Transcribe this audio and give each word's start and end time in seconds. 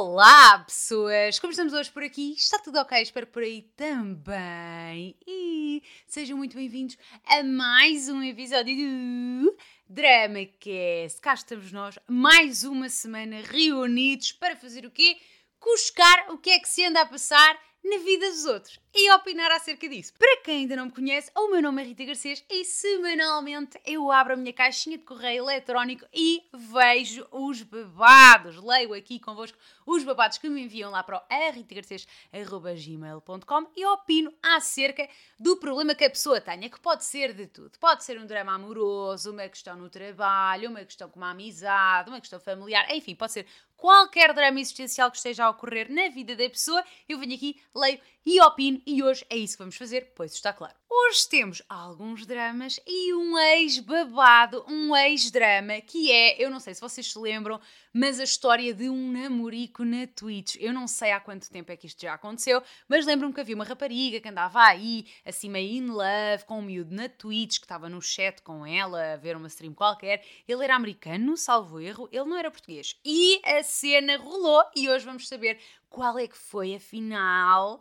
Olá, 0.00 0.60
pessoas! 0.60 1.40
Como 1.40 1.50
estamos 1.50 1.72
hoje 1.72 1.90
por 1.90 2.04
aqui? 2.04 2.32
Está 2.38 2.56
tudo 2.60 2.78
ok? 2.78 3.02
Espero 3.02 3.26
por 3.26 3.42
aí 3.42 3.62
também. 3.76 5.16
E 5.26 5.82
sejam 6.06 6.38
muito 6.38 6.54
bem-vindos 6.54 6.96
a 7.26 7.42
mais 7.42 8.08
um 8.08 8.22
episódio 8.22 8.76
do 8.76 9.56
DramaCast. 9.88 11.20
Cá 11.20 11.34
estamos 11.34 11.72
nós, 11.72 11.98
mais 12.06 12.62
uma 12.62 12.88
semana 12.88 13.40
reunidos 13.40 14.30
para 14.30 14.54
fazer 14.54 14.86
o 14.86 14.90
quê? 14.92 15.16
Cuscar 15.58 16.30
o 16.30 16.38
que 16.38 16.50
é 16.50 16.60
que 16.60 16.68
se 16.68 16.84
anda 16.84 17.00
a 17.00 17.06
passar 17.06 17.58
na 17.88 17.98
vida 17.98 18.28
dos 18.30 18.44
outros 18.44 18.78
e 18.94 19.10
opinar 19.12 19.50
acerca 19.52 19.88
disso. 19.88 20.12
Para 20.18 20.42
quem 20.42 20.62
ainda 20.62 20.74
não 20.76 20.86
me 20.86 20.92
conhece, 20.92 21.30
o 21.36 21.48
meu 21.48 21.62
nome 21.62 21.82
é 21.82 21.86
Rita 21.86 22.04
Garcês 22.04 22.44
e 22.50 22.64
semanalmente 22.64 23.80
eu 23.86 24.10
abro 24.10 24.32
a 24.34 24.36
minha 24.36 24.52
caixinha 24.52 24.98
de 24.98 25.04
correio 25.04 25.44
eletrónico 25.44 26.04
e 26.12 26.42
vejo 26.52 27.24
os 27.30 27.62
babados. 27.62 28.60
Leio 28.62 28.92
aqui 28.94 29.20
convosco 29.20 29.56
os 29.86 30.02
babados 30.02 30.38
que 30.38 30.48
me 30.48 30.62
enviam 30.62 30.90
lá 30.90 31.00
para 31.02 31.18
o 31.18 31.22
ritagarcês.gmail.com 31.52 33.66
e 33.76 33.84
opino 33.86 34.32
acerca 34.42 35.08
do 35.38 35.56
problema 35.56 35.94
que 35.94 36.04
a 36.04 36.10
pessoa 36.10 36.40
tenha, 36.40 36.68
que 36.68 36.80
pode 36.80 37.04
ser 37.04 37.32
de 37.32 37.46
tudo. 37.46 37.78
Pode 37.78 38.02
ser 38.04 38.18
um 38.18 38.26
drama 38.26 38.54
amoroso, 38.54 39.30
uma 39.32 39.48
questão 39.48 39.76
no 39.76 39.88
trabalho, 39.88 40.70
uma 40.70 40.84
questão 40.84 41.08
com 41.08 41.18
uma 41.18 41.30
amizade, 41.30 42.10
uma 42.10 42.20
questão 42.20 42.40
familiar, 42.40 42.90
enfim, 42.94 43.14
pode 43.14 43.32
ser 43.32 43.46
qualquer 43.78 44.34
drama 44.34 44.60
existencial 44.60 45.10
que 45.10 45.16
esteja 45.16 45.44
a 45.44 45.50
ocorrer 45.50 45.90
na 45.90 46.08
vida 46.08 46.36
da 46.36 46.50
pessoa. 46.50 46.84
Eu 47.08 47.18
venho 47.18 47.34
aqui, 47.34 47.58
leio 47.74 47.98
e 48.26 48.42
opino 48.42 48.82
e 48.84 49.02
hoje 49.02 49.24
é 49.30 49.36
isso 49.38 49.54
que 49.54 49.60
vamos 49.60 49.76
fazer, 49.76 50.12
pois 50.14 50.34
está 50.34 50.52
claro. 50.52 50.74
Hoje 50.90 51.28
temos 51.28 51.62
alguns 51.68 52.26
dramas 52.26 52.78
e 52.86 53.14
um 53.14 53.38
ex-babado, 53.38 54.64
um 54.68 54.94
ex-drama, 54.94 55.80
que 55.80 56.12
é, 56.12 56.42
eu 56.42 56.50
não 56.50 56.60
sei 56.60 56.74
se 56.74 56.80
vocês 56.80 57.10
se 57.10 57.18
lembram, 57.18 57.60
mas 57.92 58.20
a 58.20 58.24
história 58.24 58.74
de 58.74 58.90
um 58.90 59.12
namorico 59.12 59.84
na 59.84 60.06
Twitch. 60.06 60.56
Eu 60.58 60.72
não 60.72 60.86
sei 60.86 61.12
há 61.12 61.20
quanto 61.20 61.50
tempo 61.50 61.72
é 61.72 61.76
que 61.76 61.86
isto 61.86 62.02
já 62.02 62.14
aconteceu, 62.14 62.62
mas 62.86 63.06
lembro-me 63.06 63.32
que 63.32 63.40
havia 63.40 63.54
uma 63.54 63.64
rapariga 63.64 64.20
que 64.20 64.28
andava 64.28 64.62
aí, 64.62 65.06
assim 65.24 65.48
meio 65.48 65.82
in 65.82 65.86
love, 65.86 66.44
com 66.46 66.58
um 66.58 66.62
miúdo 66.62 66.94
na 66.94 67.08
Twitch, 67.08 67.58
que 67.58 67.64
estava 67.64 67.88
no 67.88 68.02
chat 68.02 68.42
com 68.42 68.66
ela, 68.66 69.14
a 69.14 69.16
ver 69.16 69.36
uma 69.36 69.48
stream 69.48 69.72
qualquer. 69.72 70.24
Ele 70.46 70.64
era 70.64 70.74
americano, 70.74 71.36
salvo 71.36 71.80
erro, 71.80 72.08
ele 72.12 72.24
não 72.24 72.36
era 72.36 72.50
português. 72.50 72.96
E 73.04 73.40
a 73.44 73.62
cena 73.68 74.16
rolou 74.16 74.64
e 74.74 74.88
hoje 74.88 75.04
vamos 75.04 75.28
saber 75.28 75.58
qual 75.88 76.18
é 76.18 76.26
que 76.26 76.36
foi, 76.36 76.74
afinal 76.74 77.80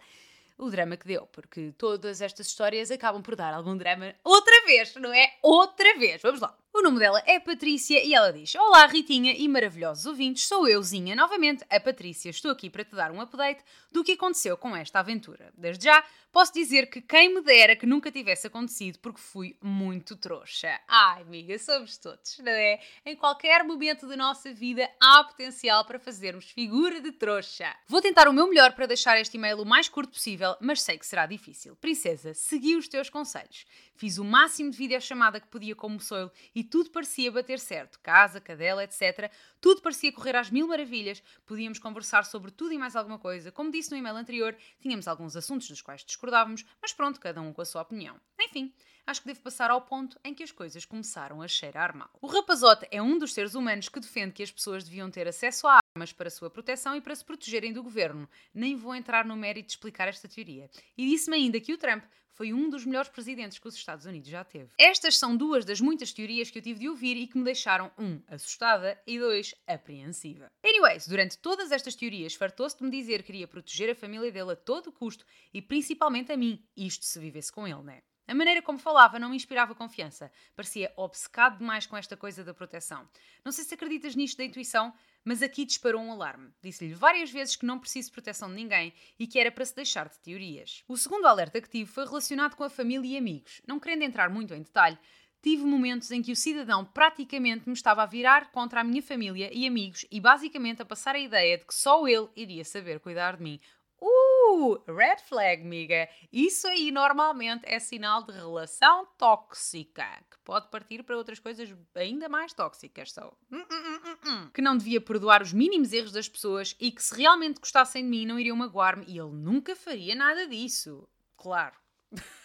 o 0.57 0.69
drama 0.69 0.97
que 0.97 1.07
deu, 1.07 1.27
porque 1.27 1.71
todas 1.77 2.19
estas 2.19 2.47
histórias 2.47 2.89
acabam 2.89 3.21
por 3.21 3.35
dar 3.35 3.53
algum 3.53 3.77
drama 3.77 4.15
outra 4.23 4.65
vez, 4.65 4.95
não 4.95 5.13
é? 5.13 5.33
Outra 5.43 5.97
vez. 5.99 6.21
Vamos 6.21 6.41
lá. 6.41 6.57
O 6.77 6.81
nome 6.83 6.99
dela 6.99 7.23
é 7.25 7.39
Patrícia 7.39 8.03
e 8.05 8.13
ela 8.13 8.31
diz: 8.31 8.53
Olá, 8.53 8.85
Ritinha 8.85 9.33
e 9.35 9.47
maravilhosos 9.47 10.05
ouvintes, 10.05 10.45
sou 10.45 10.67
euzinha 10.67 11.15
novamente, 11.15 11.65
a 11.71 11.79
Patrícia. 11.79 12.29
Estou 12.29 12.51
aqui 12.51 12.69
para 12.69 12.85
te 12.85 12.93
dar 12.95 13.11
um 13.11 13.19
update 13.19 13.63
do 13.91 14.03
que 14.03 14.11
aconteceu 14.11 14.55
com 14.55 14.75
esta 14.75 14.99
aventura. 14.99 15.51
Desde 15.57 15.85
já, 15.85 16.03
posso 16.31 16.53
dizer 16.53 16.87
que 16.87 17.01
quem 17.01 17.33
me 17.33 17.41
dera 17.41 17.75
que 17.75 17.87
nunca 17.87 18.11
tivesse 18.11 18.45
acontecido, 18.45 18.99
porque 18.99 19.19
fui 19.19 19.57
muito 19.59 20.15
trouxa. 20.15 20.79
Ai, 20.87 21.23
amiga, 21.23 21.57
somos 21.57 21.97
todos, 21.97 22.37
não 22.37 22.51
é? 22.51 22.79
Em 23.03 23.15
qualquer 23.15 23.63
momento 23.63 24.07
da 24.07 24.15
nossa 24.15 24.53
vida 24.53 24.87
há 25.01 25.23
potencial 25.23 25.83
para 25.83 25.97
fazermos 25.97 26.51
figura 26.51 27.01
de 27.01 27.11
trouxa. 27.11 27.75
Vou 27.87 28.03
tentar 28.03 28.27
o 28.27 28.33
meu 28.33 28.47
melhor 28.47 28.73
para 28.73 28.85
deixar 28.85 29.19
este 29.19 29.35
e-mail 29.35 29.59
o 29.59 29.65
mais 29.65 29.89
curto 29.89 30.13
possível, 30.13 30.55
mas 30.61 30.83
sei 30.83 30.99
que 30.99 31.07
será 31.07 31.25
difícil. 31.25 31.75
Princesa, 31.77 32.35
segui 32.35 32.75
os 32.75 32.87
teus 32.87 33.09
conselhos. 33.09 33.65
Fiz 33.95 34.19
o 34.19 34.23
máximo 34.23 34.69
de 34.69 34.77
videochamada 34.77 35.39
que 35.39 35.47
podia 35.47 35.75
como 35.75 35.99
soil 35.99 36.29
e 36.53 36.66
tudo 36.69 36.91
parecia 36.91 37.31
bater 37.31 37.59
certo. 37.59 37.99
Casa, 38.01 38.39
cadela, 38.39 38.83
etc. 38.83 39.31
Tudo 39.59 39.81
parecia 39.81 40.11
correr 40.11 40.35
às 40.35 40.49
mil 40.49 40.67
maravilhas. 40.67 41.23
Podíamos 41.45 41.79
conversar 41.79 42.25
sobre 42.25 42.51
tudo 42.51 42.73
e 42.73 42.77
mais 42.77 42.95
alguma 42.95 43.17
coisa. 43.17 43.51
Como 43.51 43.71
disse 43.71 43.91
no 43.91 43.97
e-mail 43.97 44.15
anterior, 44.15 44.55
tínhamos 44.79 45.07
alguns 45.07 45.35
assuntos 45.35 45.67
dos 45.67 45.81
quais 45.81 46.03
discordávamos, 46.03 46.65
mas 46.81 46.93
pronto, 46.93 47.19
cada 47.19 47.41
um 47.41 47.53
com 47.53 47.61
a 47.61 47.65
sua 47.65 47.81
opinião. 47.81 48.19
Enfim, 48.39 48.73
acho 49.05 49.21
que 49.21 49.27
devo 49.27 49.41
passar 49.41 49.71
ao 49.71 49.81
ponto 49.81 50.19
em 50.23 50.33
que 50.33 50.43
as 50.43 50.51
coisas 50.51 50.85
começaram 50.85 51.41
a 51.41 51.47
cheirar 51.47 51.95
mal. 51.95 52.09
O 52.21 52.27
rapazote 52.27 52.87
é 52.91 53.01
um 53.01 53.17
dos 53.17 53.33
seres 53.33 53.55
humanos 53.55 53.89
que 53.89 53.99
defende 53.99 54.33
que 54.33 54.43
as 54.43 54.51
pessoas 54.51 54.83
deviam 54.83 55.09
ter 55.09 55.27
acesso 55.27 55.67
a 55.67 55.79
armas 55.97 56.13
para 56.13 56.29
sua 56.29 56.49
proteção 56.49 56.95
e 56.95 57.01
para 57.01 57.15
se 57.15 57.25
protegerem 57.25 57.73
do 57.73 57.81
governo. 57.81 58.29
Nem 58.53 58.75
vou 58.75 58.93
entrar 58.93 59.25
no 59.25 59.35
mérito 59.35 59.67
de 59.67 59.73
explicar 59.73 60.07
esta 60.07 60.27
teoria. 60.27 60.69
E 60.95 61.09
disse-me 61.09 61.35
ainda 61.35 61.59
que 61.59 61.73
o 61.73 61.77
Trump 61.77 62.03
foi 62.29 62.53
um 62.53 62.69
dos 62.69 62.85
melhores 62.85 63.09
presidentes 63.09 63.57
que 63.57 63.67
os 63.67 63.73
Estados 63.73 64.05
Unidos 64.05 64.29
já 64.29 64.43
teve. 64.43 64.69
Estas 64.77 65.17
são 65.17 65.35
duas 65.35 65.65
das 65.65 65.81
muitas 65.81 66.13
teorias 66.13 66.51
que 66.51 66.59
eu 66.59 66.61
tive 66.61 66.81
de 66.81 66.87
ouvir 66.87 67.17
e 67.17 67.25
que 67.25 67.35
me 67.35 67.43
deixaram, 67.43 67.91
um, 67.97 68.21
assustada 68.27 69.01
e 69.07 69.17
dois, 69.17 69.55
apreensiva. 69.65 70.51
Anyways, 70.63 71.07
durante 71.07 71.35
todas 71.39 71.71
estas 71.71 71.95
teorias, 71.95 72.35
fartou-se 72.35 72.77
de 72.77 72.83
me 72.83 72.91
dizer 72.91 73.21
que 73.21 73.27
queria 73.31 73.47
proteger 73.47 73.89
a 73.89 73.95
família 73.95 74.31
dele 74.31 74.51
a 74.51 74.55
todo 74.55 74.91
custo 74.91 75.25
e 75.51 75.63
principalmente 75.63 76.31
a 76.31 76.37
mim, 76.37 76.63
isto 76.77 77.05
se 77.05 77.19
vivesse 77.19 77.51
com 77.51 77.67
ele, 77.67 77.81
né? 77.81 78.03
A 78.27 78.35
maneira 78.35 78.61
como 78.61 78.77
falava 78.77 79.17
não 79.17 79.29
me 79.29 79.37
inspirava 79.37 79.73
confiança. 79.73 80.29
Parecia 80.53 80.91
obcecado 80.97 81.59
demais 81.59 81.85
com 81.85 81.95
esta 81.95 82.17
coisa 82.17 82.43
da 82.43 82.53
proteção. 82.53 83.07
Não 83.43 83.53
sei 83.53 83.63
se 83.63 83.73
acreditas 83.73 84.17
nisto 84.17 84.37
da 84.37 84.43
intuição, 84.43 84.93
mas 85.27 85.43
aqui 85.43 85.65
disparou 85.65 86.01
um 86.01 86.09
alarme. 86.09 86.53
Disse-lhe 86.63 86.93
várias 86.93 87.29
vezes 87.29 87.57
que 87.57 87.65
não 87.65 87.77
preciso 87.77 88.07
de 88.07 88.13
proteção 88.13 88.47
de 88.47 88.55
ninguém 88.55 88.93
e 89.19 89.27
que 89.27 89.37
era 89.37 89.51
para 89.51 89.65
se 89.65 89.75
deixar 89.75 90.07
de 90.07 90.17
teorias. 90.19 90.85
O 90.87 90.95
segundo 90.95 91.27
alerta 91.27 91.59
que 91.59 91.69
tive 91.69 91.91
foi 91.91 92.05
relacionado 92.05 92.55
com 92.55 92.63
a 92.63 92.69
família 92.69 93.05
e 93.05 93.17
amigos. 93.17 93.61
Não 93.67 93.77
querendo 93.77 94.03
entrar 94.03 94.29
muito 94.29 94.53
em 94.53 94.61
detalhe, 94.61 94.97
tive 95.41 95.65
momentos 95.65 96.11
em 96.11 96.21
que 96.21 96.31
o 96.31 96.35
cidadão 96.35 96.85
praticamente 96.85 97.67
me 97.67 97.73
estava 97.73 98.03
a 98.03 98.05
virar 98.05 98.51
contra 98.51 98.79
a 98.79 98.83
minha 98.85 99.01
família 99.03 99.49
e 99.53 99.67
amigos 99.67 100.05
e 100.09 100.21
basicamente 100.21 100.81
a 100.81 100.85
passar 100.85 101.13
a 101.13 101.19
ideia 101.19 101.57
de 101.57 101.65
que 101.65 101.75
só 101.75 102.07
ele 102.07 102.29
iria 102.33 102.63
saber 102.63 103.01
cuidar 103.01 103.35
de 103.35 103.43
mim. 103.43 103.59
Uh, 103.99 104.79
red 104.87 105.17
flag, 105.27 105.63
miga. 105.63 106.07
Isso 106.31 106.67
aí 106.67 106.91
normalmente 106.91 107.63
é 107.65 107.79
sinal 107.79 108.23
de 108.23 108.31
relação 108.31 109.07
tóxica, 109.17 110.05
que 110.29 110.37
pode 110.43 110.69
partir 110.69 111.03
para 111.03 111.17
outras 111.17 111.39
coisas 111.39 111.73
ainda 111.95 112.29
mais 112.29 112.53
tóxicas. 112.53 113.13
Hum, 113.51 113.65
hum, 113.71 114.17
hum, 114.25 114.49
que 114.53 114.61
não 114.61 114.77
devia 114.77 115.01
perdoar 115.01 115.41
os 115.41 115.51
mínimos 115.51 115.91
erros 115.91 116.11
das 116.11 116.29
pessoas 116.29 116.75
e 116.79 116.91
que 116.91 117.01
se 117.01 117.15
realmente 117.17 117.59
gostassem 117.59 118.03
de 118.03 118.09
mim 118.09 118.25
não 118.25 118.39
iriam 118.39 118.55
magoar-me 118.55 119.05
e 119.07 119.17
ele 119.17 119.31
nunca 119.31 119.75
faria 119.75 120.15
nada 120.15 120.47
disso. 120.47 121.07
Claro. 121.35 121.75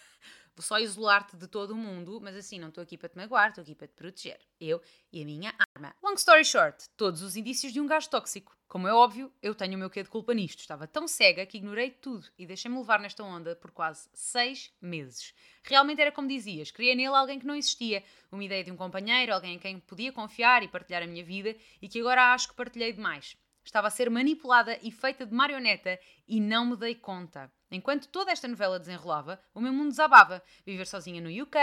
Vou 0.55 0.63
só 0.63 0.79
isolar-te 0.79 1.35
de 1.35 1.47
todo 1.47 1.71
o 1.71 1.75
mundo, 1.75 2.19
mas 2.21 2.35
assim, 2.35 2.59
não 2.59 2.69
estou 2.69 2.83
aqui 2.83 2.95
para 2.95 3.09
te 3.09 3.17
magoar, 3.17 3.49
estou 3.49 3.63
aqui 3.63 3.73
para 3.73 3.87
te 3.87 3.93
proteger. 3.95 4.39
Eu 4.59 4.79
e 5.11 5.21
a 5.21 5.25
minha 5.25 5.53
arma. 5.75 5.95
Long 6.03 6.13
story 6.13 6.45
short, 6.45 6.87
todos 6.95 7.23
os 7.23 7.35
indícios 7.35 7.73
de 7.73 7.81
um 7.81 7.87
gajo 7.87 8.07
tóxico. 8.09 8.55
Como 8.67 8.87
é 8.87 8.93
óbvio, 8.93 9.31
eu 9.41 9.55
tenho 9.55 9.75
o 9.75 9.77
meu 9.79 9.89
quê 9.89 10.03
de 10.03 10.09
culpa 10.09 10.33
nisto. 10.33 10.59
Estava 10.59 10.87
tão 10.87 11.07
cega 11.07 11.45
que 11.45 11.57
ignorei 11.57 11.89
tudo 11.89 12.27
e 12.37 12.45
deixei-me 12.45 12.77
levar 12.77 12.99
nesta 12.99 13.23
onda 13.23 13.55
por 13.55 13.71
quase 13.71 14.07
seis 14.13 14.71
meses. 14.79 15.33
Realmente 15.63 16.01
era 16.01 16.11
como 16.11 16.27
dizias, 16.27 16.69
queria 16.69 16.93
nele 16.93 17.15
alguém 17.15 17.39
que 17.39 17.47
não 17.47 17.55
existia, 17.55 18.03
uma 18.31 18.43
ideia 18.43 18.63
de 18.63 18.71
um 18.71 18.77
companheiro, 18.77 19.33
alguém 19.33 19.55
em 19.55 19.59
quem 19.59 19.79
podia 19.79 20.11
confiar 20.11 20.61
e 20.61 20.67
partilhar 20.67 21.01
a 21.01 21.07
minha 21.07 21.23
vida 21.23 21.55
e 21.81 21.87
que 21.87 21.99
agora 21.99 22.33
acho 22.33 22.49
que 22.49 22.55
partilhei 22.55 22.93
demais. 22.93 23.35
Estava 23.65 23.87
a 23.87 23.91
ser 23.91 24.09
manipulada 24.09 24.77
e 24.81 24.91
feita 24.91 25.25
de 25.25 25.33
marioneta 25.33 25.97
e 26.27 26.39
não 26.39 26.65
me 26.65 26.75
dei 26.75 26.95
conta. 26.95 27.51
Enquanto 27.73 28.07
toda 28.07 28.31
esta 28.31 28.47
novela 28.47 28.77
desenrolava, 28.77 29.39
o 29.51 29.59
meu 29.59 29.73
mundo 29.73 29.89
desabava. 29.89 30.43
Viver 30.63 30.85
sozinha 30.85 31.19
no 31.19 31.29
UK 31.29 31.57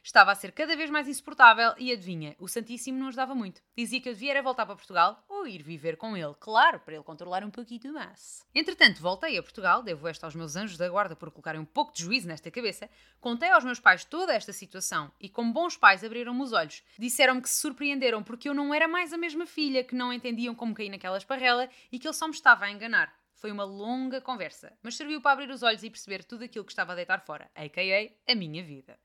estava 0.00 0.30
a 0.30 0.34
ser 0.36 0.52
cada 0.52 0.76
vez 0.76 0.88
mais 0.90 1.08
insuportável 1.08 1.74
e 1.76 1.90
adivinha, 1.90 2.36
o 2.38 2.46
Santíssimo 2.46 3.00
não 3.00 3.08
ajudava 3.08 3.34
muito. 3.34 3.60
Dizia 3.76 4.00
que 4.00 4.08
eu 4.08 4.12
devia 4.12 4.30
era 4.30 4.42
voltar 4.42 4.64
para 4.64 4.76
Portugal 4.76 5.24
ou 5.28 5.44
ir 5.44 5.64
viver 5.64 5.96
com 5.96 6.16
ele, 6.16 6.34
claro, 6.38 6.78
para 6.78 6.94
ele 6.94 7.02
controlar 7.02 7.42
um 7.42 7.50
pouquinho 7.50 7.92
mais. 7.92 8.46
Entretanto, 8.54 9.02
voltei 9.02 9.36
a 9.36 9.42
Portugal, 9.42 9.82
devo 9.82 10.06
esta 10.06 10.24
aos 10.24 10.36
meus 10.36 10.54
anjos 10.54 10.78
da 10.78 10.88
guarda 10.88 11.16
por 11.16 11.32
colocarem 11.32 11.60
um 11.60 11.64
pouco 11.64 11.92
de 11.92 12.04
juízo 12.04 12.28
nesta 12.28 12.48
cabeça, 12.48 12.88
contei 13.20 13.50
aos 13.50 13.64
meus 13.64 13.80
pais 13.80 14.04
toda 14.04 14.32
esta 14.32 14.52
situação 14.52 15.10
e, 15.20 15.28
como 15.28 15.52
bons 15.52 15.76
pais, 15.76 16.04
abriram-me 16.04 16.42
os 16.42 16.52
olhos. 16.52 16.84
Disseram-me 16.96 17.42
que 17.42 17.50
se 17.50 17.60
surpreenderam 17.60 18.22
porque 18.22 18.48
eu 18.48 18.54
não 18.54 18.72
era 18.72 18.86
mais 18.86 19.12
a 19.12 19.18
mesma 19.18 19.46
filha, 19.46 19.82
que 19.82 19.96
não 19.96 20.12
entendiam 20.12 20.54
como 20.54 20.74
caí 20.74 20.88
naquela 20.88 21.18
esparrela 21.18 21.68
e 21.90 21.98
que 21.98 22.06
ele 22.06 22.14
só 22.14 22.28
me 22.28 22.34
estava 22.34 22.66
a 22.66 22.70
enganar. 22.70 23.12
Foi 23.36 23.52
uma 23.52 23.64
longa 23.64 24.20
conversa, 24.20 24.72
mas 24.82 24.96
serviu 24.96 25.20
para 25.20 25.32
abrir 25.32 25.50
os 25.50 25.62
olhos 25.62 25.82
e 25.82 25.90
perceber 25.90 26.24
tudo 26.24 26.44
aquilo 26.44 26.64
que 26.64 26.72
estava 26.72 26.92
a 26.92 26.94
deitar 26.94 27.20
fora, 27.20 27.50
a.k.a. 27.54 28.32
a 28.32 28.34
minha 28.34 28.64
vida. 28.64 28.98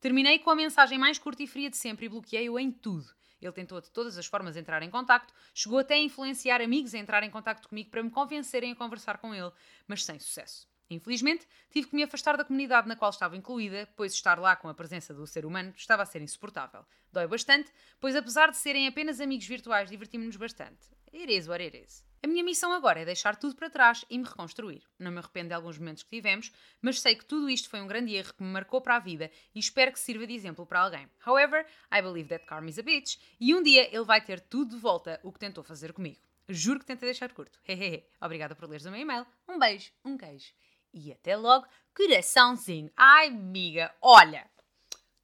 Terminei 0.00 0.38
com 0.38 0.50
a 0.50 0.54
mensagem 0.54 0.96
mais 0.96 1.18
curta 1.18 1.42
e 1.42 1.46
fria 1.46 1.68
de 1.68 1.76
sempre 1.76 2.06
e 2.06 2.08
bloqueei-o 2.08 2.58
em 2.58 2.70
tudo. 2.70 3.12
Ele 3.42 3.52
tentou 3.52 3.80
de 3.80 3.90
todas 3.90 4.16
as 4.16 4.26
formas 4.26 4.56
entrar 4.56 4.82
em 4.82 4.90
contacto, 4.90 5.34
chegou 5.52 5.80
até 5.80 5.94
a 5.94 5.98
influenciar 5.98 6.60
amigos 6.62 6.94
a 6.94 6.98
entrar 6.98 7.24
em 7.24 7.30
contacto 7.30 7.68
comigo 7.68 7.90
para 7.90 8.02
me 8.02 8.10
convencerem 8.10 8.72
a 8.72 8.76
conversar 8.76 9.18
com 9.18 9.34
ele, 9.34 9.50
mas 9.88 10.04
sem 10.04 10.18
sucesso. 10.20 10.68
Infelizmente, 10.88 11.46
tive 11.68 11.88
que 11.88 11.96
me 11.96 12.04
afastar 12.04 12.36
da 12.36 12.44
comunidade 12.44 12.86
na 12.86 12.94
qual 12.94 13.10
estava 13.10 13.36
incluída, 13.36 13.88
pois 13.96 14.12
estar 14.12 14.38
lá 14.38 14.54
com 14.54 14.68
a 14.68 14.74
presença 14.74 15.12
do 15.12 15.26
ser 15.26 15.44
humano 15.44 15.72
estava 15.76 16.04
a 16.04 16.06
ser 16.06 16.22
insuportável. 16.22 16.84
Dói 17.12 17.26
bastante, 17.26 17.72
pois 17.98 18.14
apesar 18.14 18.50
de 18.50 18.56
serem 18.56 18.86
apenas 18.86 19.20
amigos 19.20 19.46
virtuais, 19.46 19.90
divertimos-nos 19.90 20.36
bastante. 20.36 20.94
It 21.14 21.32
is 21.32 21.46
what 21.46 21.62
it 21.62 21.76
is. 21.76 22.04
A 22.24 22.26
minha 22.26 22.42
missão 22.42 22.72
agora 22.72 23.00
é 23.00 23.04
deixar 23.04 23.36
tudo 23.36 23.54
para 23.54 23.70
trás 23.70 24.04
e 24.10 24.18
me 24.18 24.24
reconstruir. 24.24 24.82
Não 24.98 25.12
me 25.12 25.18
arrependo 25.18 25.48
de 25.48 25.54
alguns 25.54 25.78
momentos 25.78 26.02
que 26.02 26.10
tivemos, 26.10 26.50
mas 26.82 27.00
sei 27.00 27.14
que 27.14 27.24
tudo 27.24 27.48
isto 27.48 27.70
foi 27.70 27.80
um 27.80 27.86
grande 27.86 28.16
erro 28.16 28.34
que 28.34 28.42
me 28.42 28.50
marcou 28.50 28.80
para 28.80 28.96
a 28.96 28.98
vida 28.98 29.30
e 29.54 29.60
espero 29.60 29.92
que 29.92 30.00
sirva 30.00 30.26
de 30.26 30.34
exemplo 30.34 30.66
para 30.66 30.80
alguém. 30.80 31.08
However, 31.24 31.64
I 31.92 32.02
believe 32.02 32.28
that 32.30 32.44
karma 32.46 32.68
is 32.68 32.80
a 32.80 32.82
bitch 32.82 33.16
e 33.38 33.54
um 33.54 33.62
dia 33.62 33.94
ele 33.94 34.04
vai 34.04 34.20
ter 34.20 34.40
tudo 34.40 34.74
de 34.74 34.80
volta 34.80 35.20
o 35.22 35.30
que 35.30 35.38
tentou 35.38 35.62
fazer 35.62 35.92
comigo. 35.92 36.18
Juro 36.48 36.80
que 36.80 36.86
tentei 36.86 37.06
deixar 37.06 37.32
curto. 37.32 37.60
Hehehe. 37.68 38.04
Obrigada 38.20 38.56
por 38.56 38.68
leres 38.68 38.84
o 38.84 38.90
meu 38.90 39.00
e-mail. 39.00 39.24
Um 39.48 39.56
beijo, 39.56 39.92
um 40.04 40.16
queijo. 40.16 40.52
E 40.92 41.12
até 41.12 41.36
logo, 41.36 41.66
coraçãozinho. 41.94 42.90
Ai, 42.96 43.28
amiga, 43.28 43.94
olha, 44.02 44.50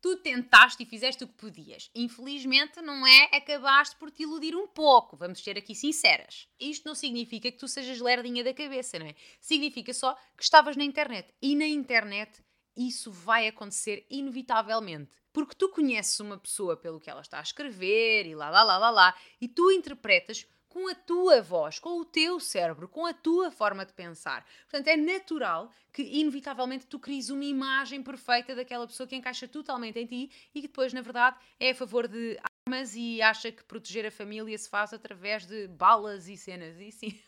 tu 0.00 0.16
tentaste 0.16 0.82
e 0.82 0.86
fizeste 0.86 1.24
o 1.24 1.28
que 1.28 1.34
podias. 1.34 1.90
Infelizmente, 1.94 2.80
não 2.80 3.06
é? 3.06 3.24
Acabaste 3.32 3.96
por 3.96 4.10
te 4.10 4.22
iludir 4.22 4.56
um 4.56 4.66
pouco. 4.66 5.16
Vamos 5.16 5.42
ser 5.42 5.58
aqui 5.58 5.74
sinceras. 5.74 6.48
Isto 6.58 6.86
não 6.86 6.94
significa 6.94 7.50
que 7.50 7.58
tu 7.58 7.68
sejas 7.68 8.00
lerdinha 8.00 8.42
da 8.42 8.54
cabeça, 8.54 8.98
não 8.98 9.06
é? 9.06 9.14
Significa 9.40 9.92
só 9.92 10.14
que 10.36 10.42
estavas 10.42 10.76
na 10.76 10.84
internet. 10.84 11.32
E 11.40 11.54
na 11.54 11.66
internet 11.66 12.42
isso 12.76 13.10
vai 13.10 13.46
acontecer 13.46 14.06
inevitavelmente. 14.10 15.10
Porque 15.32 15.54
tu 15.54 15.68
conheces 15.68 16.18
uma 16.18 16.38
pessoa 16.38 16.76
pelo 16.76 16.98
que 16.98 17.08
ela 17.08 17.20
está 17.20 17.38
a 17.38 17.42
escrever 17.42 18.26
e 18.26 18.34
lá, 18.34 18.50
lá, 18.50 18.64
lá, 18.64 18.78
lá, 18.78 18.90
lá, 18.90 19.14
e 19.40 19.46
tu 19.46 19.70
interpretas 19.70 20.46
com 20.70 20.88
a 20.88 20.94
tua 20.94 21.42
voz, 21.42 21.78
com 21.78 22.00
o 22.00 22.04
teu 22.04 22.38
cérebro, 22.40 22.88
com 22.88 23.04
a 23.04 23.12
tua 23.12 23.50
forma 23.50 23.84
de 23.84 23.92
pensar. 23.92 24.46
Portanto, 24.62 24.86
é 24.86 24.96
natural 24.96 25.70
que, 25.92 26.02
inevitavelmente, 26.02 26.86
tu 26.86 26.98
cries 26.98 27.28
uma 27.28 27.44
imagem 27.44 28.02
perfeita 28.02 28.54
daquela 28.54 28.86
pessoa 28.86 29.06
que 29.06 29.16
encaixa 29.16 29.48
totalmente 29.48 29.98
em 29.98 30.06
ti 30.06 30.30
e 30.54 30.62
que 30.62 30.68
depois, 30.68 30.92
na 30.92 31.02
verdade, 31.02 31.36
é 31.58 31.70
a 31.70 31.74
favor 31.74 32.06
de 32.06 32.38
armas 32.64 32.94
e 32.94 33.20
acha 33.20 33.50
que 33.50 33.64
proteger 33.64 34.06
a 34.06 34.12
família 34.12 34.56
se 34.56 34.70
faz 34.70 34.92
através 34.92 35.44
de 35.44 35.66
balas 35.66 36.28
e 36.28 36.36
cenas. 36.36 36.78
E 36.78 36.92
sim. 36.92 37.18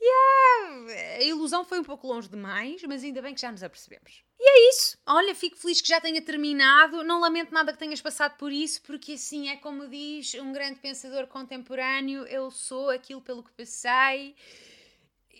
Yeah, 0.00 1.18
a 1.18 1.22
ilusão 1.22 1.64
foi 1.64 1.78
um 1.78 1.84
pouco 1.84 2.06
longe 2.06 2.28
demais, 2.28 2.82
mas 2.84 3.04
ainda 3.04 3.20
bem 3.20 3.34
que 3.34 3.40
já 3.40 3.50
nos 3.50 3.62
apercebemos. 3.62 4.24
E 4.38 4.48
é 4.48 4.70
isso. 4.70 4.98
Olha, 5.06 5.34
fico 5.34 5.56
feliz 5.56 5.82
que 5.82 5.88
já 5.88 6.00
tenha 6.00 6.22
terminado. 6.22 7.04
Não 7.04 7.20
lamento 7.20 7.52
nada 7.52 7.72
que 7.72 7.78
tenhas 7.78 8.00
passado 8.00 8.36
por 8.38 8.50
isso, 8.50 8.80
porque 8.82 9.12
assim 9.12 9.48
é 9.48 9.56
como 9.56 9.88
diz 9.88 10.34
um 10.34 10.52
grande 10.52 10.80
pensador 10.80 11.26
contemporâneo: 11.26 12.24
eu 12.24 12.50
sou 12.50 12.88
aquilo 12.88 13.20
pelo 13.20 13.44
que 13.44 13.52
passei. 13.52 14.34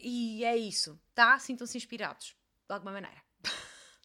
E 0.02 0.44
é 0.44 0.56
isso, 0.56 0.98
tá? 1.14 1.38
Sintam-se 1.38 1.76
inspirados, 1.76 2.34
de 2.68 2.74
alguma 2.74 2.92
maneira. 2.92 3.29